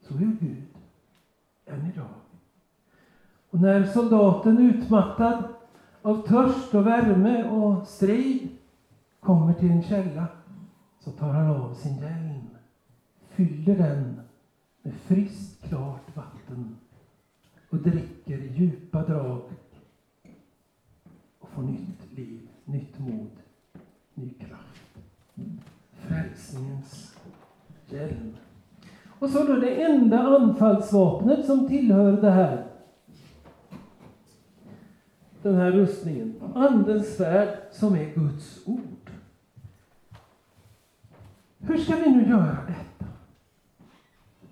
[0.00, 0.64] Så är Gud
[1.66, 2.14] än idag.
[3.50, 5.44] Och när soldaten utmattad
[6.02, 8.48] av törst och värme och strid
[9.20, 10.26] kommer till en källa
[11.00, 12.48] så tar han av sin hjälm,
[13.28, 14.20] fyller den
[14.82, 16.76] med friskt, klart vatten
[17.70, 19.42] och dricker djupa drag
[21.38, 23.30] och får nytt liv, nytt mod,
[24.14, 24.67] ny kraft.
[26.08, 27.16] Frälsningens
[27.86, 28.36] hjälm.
[29.18, 32.64] Och så då det enda anfallsvapnet som tillhör det här
[35.42, 36.34] den här rustningen.
[36.54, 39.10] Andens svärd som är Guds ord.
[41.58, 43.12] Hur ska vi nu göra detta?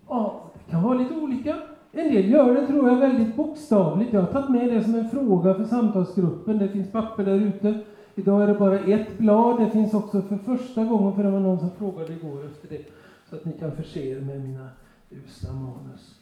[0.08, 1.56] Ja, det kan vara lite olika.
[1.92, 4.12] En del gör det, tror jag, väldigt bokstavligt.
[4.12, 6.58] Jag har tagit med det som en fråga för samtalsgruppen.
[6.58, 7.80] Det finns papper där ute.
[8.18, 9.60] Idag är det bara ett blad.
[9.60, 12.84] Det finns också för första gången, för det var någon som frågade igår efter det,
[13.30, 14.68] så att ni kan förse er med mina
[15.10, 16.20] usla manus.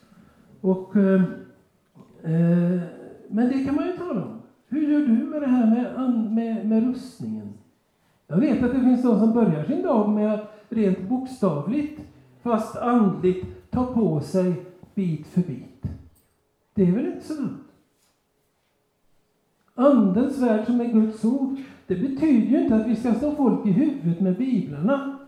[0.61, 1.23] Och, eh,
[2.23, 2.81] eh,
[3.29, 4.43] men det kan man ju tala om.
[4.69, 7.53] Hur gör du med det här med, med, med rustningen?
[8.27, 12.01] Jag vet att det finns de som börjar sin dag med att rent bokstavligt
[12.43, 14.55] fast andligt, ta på sig
[14.95, 15.83] bit för bit.
[16.75, 17.64] Det är väl inte så dumt?
[19.75, 21.57] Andens värld som är Guds ord,
[21.87, 25.19] det betyder ju inte att vi ska slå folk i huvudet med biblarna.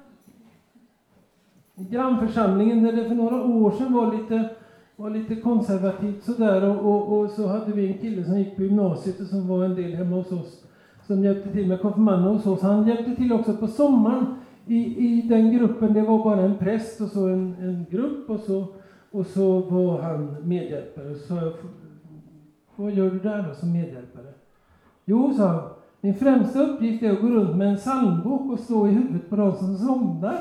[1.74, 4.49] I grannförsamlingen där det för några år sedan var lite,
[4.97, 8.62] var lite konservativt sådär och, och, och så hade vi en kille som gick på
[8.62, 10.66] gymnasiet och som var en del hemma hos oss
[11.07, 12.62] som hjälpte till med konfirmanderna hos oss.
[12.62, 14.26] Han hjälpte till också på sommaren
[14.66, 15.94] i, i den gruppen.
[15.94, 18.66] Det var bara en präst och så en, en grupp och så,
[19.11, 21.14] och så var han medhjälpare.
[21.14, 21.53] Så jag,
[22.76, 24.36] vad gör du där då som medhjälpare?
[25.09, 25.62] Jo, sa han,
[26.00, 29.36] min främsta uppgift är att gå runt med en psalmbok och slå i huvudet på
[29.36, 30.40] de som somnar.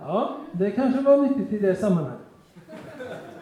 [0.00, 2.20] Ja, det kanske var nyttigt i det sammanhanget.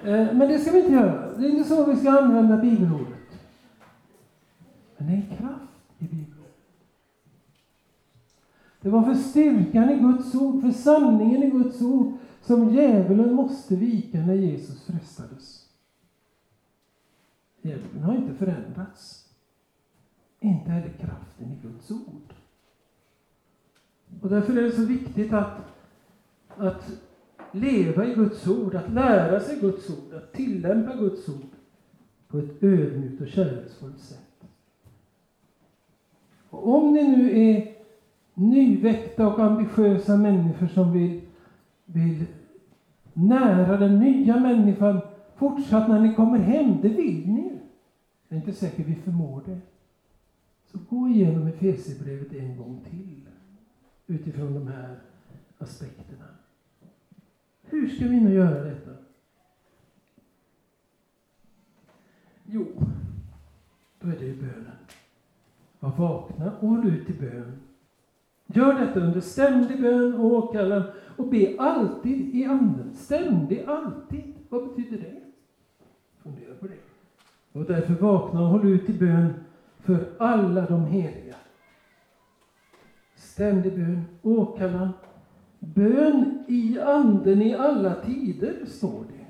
[0.04, 1.36] Eh, men det ska vi inte göra.
[1.36, 3.18] Det är inte så vi ska använda bibelordet.
[4.96, 6.54] Men det är en kraft i bibelordet.
[8.80, 13.76] Det var för styrkan i Guds ord, för sanningen i Guds ord, som djävulen måste
[13.76, 15.57] vika när Jesus frestades.
[17.68, 19.28] Hjälpen har inte förändrats.
[20.40, 22.34] Inte heller kraften i Guds ord.
[24.22, 25.60] Och därför är det så viktigt att,
[26.56, 26.90] att
[27.52, 31.50] leva i Guds ord, att lära sig Guds ord, att tillämpa Guds ord
[32.28, 34.48] på ett ödmjukt och kärleksfullt sätt.
[36.50, 37.76] Och om ni nu är
[38.34, 41.20] nyväckta och ambitiösa människor som vill,
[41.84, 42.24] vill
[43.12, 45.00] nära den nya människan
[45.36, 47.57] fortsatt när ni kommer hem, det vill ni ju.
[48.28, 49.60] Jag är inte säker vi förmår det.
[50.64, 53.28] Så gå igenom Efesierbrevet en gång till
[54.06, 54.98] utifrån de här
[55.58, 56.24] aspekterna.
[57.62, 58.90] Hur ska vi nu göra detta?
[62.46, 62.66] Jo,
[64.00, 64.76] då är det ju bönen.
[65.80, 67.60] Var vakna och håll ut i bön.
[68.46, 70.82] Gör detta under ständig bön och åkallan
[71.16, 72.94] och be alltid i anden.
[72.94, 74.34] Ständig, alltid.
[74.48, 75.20] Vad betyder det?
[76.22, 76.87] Fundera på det.
[77.58, 79.34] Och därför vakna och håll ut i bön
[79.80, 81.34] för alla de heliga.
[83.14, 84.90] Ständig bön, åkallan.
[85.58, 89.26] Bön i anden i alla tider, står det.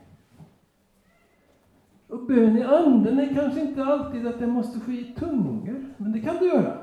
[2.15, 6.13] Och bön i anden är kanske inte alltid att det måste ske i tungor, men
[6.13, 6.79] det kan det göra.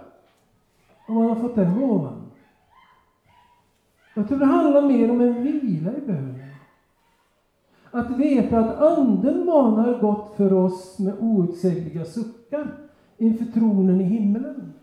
[1.07, 2.31] Om man har fått den gåvan.
[4.13, 6.34] Jag tror det handlar mer om en vila i bönen.
[7.95, 12.77] Att veta att anden manar gott för oss med outsägliga suckar
[13.17, 14.73] inför tronen i himlen.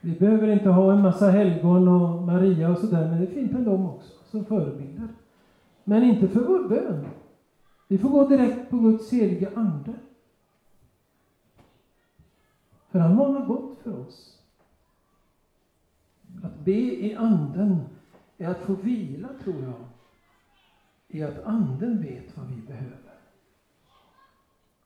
[0.00, 3.52] Vi behöver inte ha en massa helgon och Maria och sådär, men det är fint
[3.52, 5.08] med dem också som förebilder.
[5.84, 7.06] Men inte för vår bön.
[7.88, 9.94] Vi får gå direkt på Guds heliga ande.
[12.90, 14.38] För han manar gott för oss.
[16.42, 17.80] Att be i anden
[18.38, 19.74] är att få vila, tror jag,
[21.08, 23.18] i att anden vet vad vi behöver.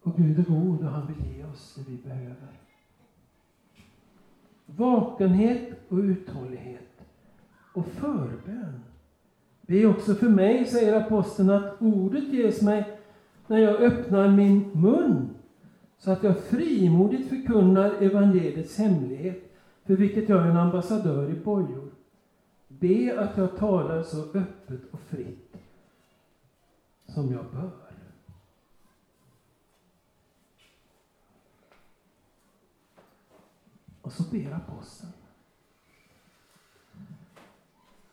[0.02, 2.60] Och Gud är god och han vill ge oss det vi behöver.
[4.66, 7.04] Vakenhet och uthållighet
[7.74, 8.80] och förbön.
[9.60, 12.98] Be också för mig, säger aposteln, att ordet ges mig
[13.46, 15.28] när jag öppnar min mun
[15.98, 19.52] så att jag frimodigt förkunnar evangeliets hemlighet
[19.84, 21.81] för vilket jag är en ambassadör i bojor.
[22.82, 25.56] Be att jag talar så öppet och fritt
[27.06, 27.70] som jag bör.
[34.02, 35.12] Och så ber aposteln.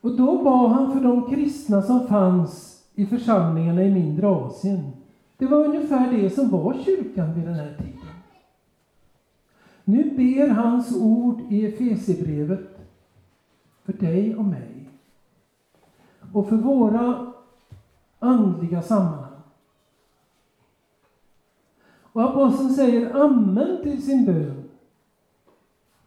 [0.01, 4.91] Och då bad han för de kristna som fanns i församlingarna i mindre Asien.
[5.37, 8.15] Det var ungefär det som var kyrkan vid den här tiden.
[9.83, 12.68] Nu ber hans ord i Efesierbrevet
[13.89, 14.89] för dig och mig
[16.33, 17.33] och för våra
[18.19, 19.41] andliga sammanhang.
[22.01, 24.69] Och aposteln säger amen till sin bön.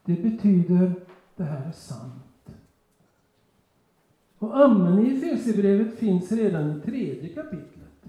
[0.05, 0.93] Det betyder
[1.37, 2.55] det här är sant.
[4.39, 8.05] Och amen i Efesierbrevet finns redan i tredje kapitlet.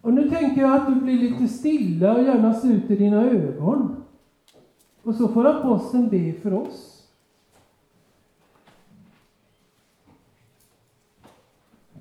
[0.00, 4.04] Och nu tänker jag att du blir lite stilla och gärna sluter dina ögon.
[5.08, 7.08] Och så får aposteln be för oss.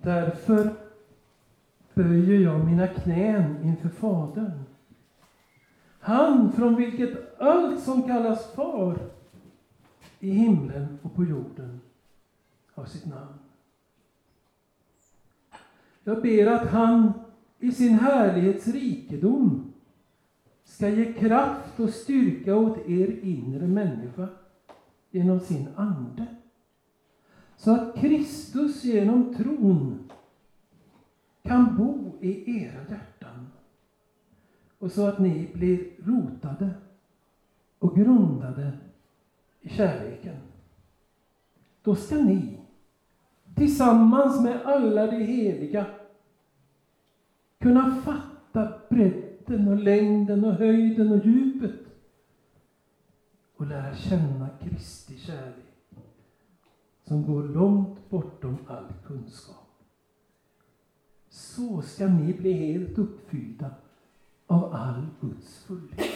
[0.02, 0.76] Därför
[1.94, 4.64] böjer jag mina knän inför Fadern.
[6.00, 9.00] Han från vilket allt som kallas far
[10.20, 11.82] i himlen och på jorden
[12.74, 13.40] har sitt namn.
[16.04, 17.14] Jag ber att han
[17.60, 19.67] i sin härlighets rikedom
[20.78, 24.28] ska ge kraft och styrka åt er inre människa
[25.12, 26.26] genom sin ande.
[27.56, 30.12] Så att Kristus genom tron
[31.44, 33.48] kan bo i era hjärtan.
[34.80, 36.70] Och så att ni blir rotade
[37.80, 38.72] och grundade
[39.62, 40.36] i kärleken.
[41.82, 42.60] Då ska ni
[43.56, 45.86] tillsammans med alla de heliga
[47.60, 51.80] kunna fatta bredden och längden och höjden och djupet
[53.58, 55.66] och lära känna Kristi kärlek
[57.04, 59.84] som går långt bortom all kunskap.
[61.30, 63.72] Så ska ni bli helt uppfyllda
[64.48, 66.08] av all Guds fullhet.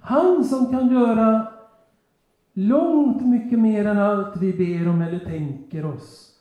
[0.00, 1.52] Han som kan göra
[2.52, 6.38] långt mycket mer än allt vi ber om eller tänker oss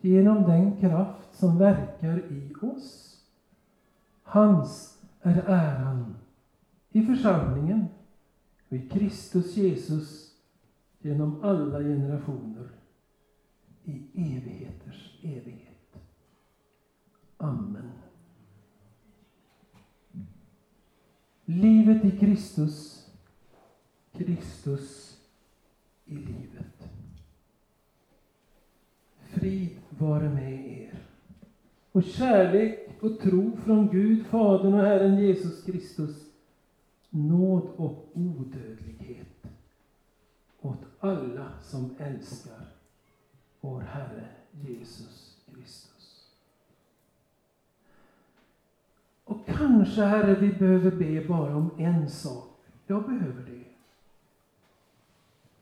[0.00, 3.15] genom den kraft som verkar i oss.
[4.28, 6.16] Hans är äran
[6.90, 7.86] i församlingen
[8.68, 10.34] och i Kristus Jesus
[10.98, 12.68] genom alla generationer
[13.84, 15.98] i evigheters evighet.
[17.36, 17.90] Amen.
[21.44, 23.06] Livet i Kristus,
[24.12, 25.18] Kristus
[26.04, 26.90] i livet.
[29.18, 30.98] Frid vare med er.
[31.92, 36.26] Och kärlek och tro från Gud, Fadern och Herren Jesus Kristus,
[37.10, 39.46] nåd och odödlighet
[40.60, 42.68] åt alla som älskar
[43.60, 46.32] vår Herre Jesus Kristus.
[49.24, 52.58] Och kanske, Herre, vi behöver be bara om en sak.
[52.86, 53.64] Jag behöver det.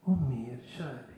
[0.01, 1.14] Om mer kärlek.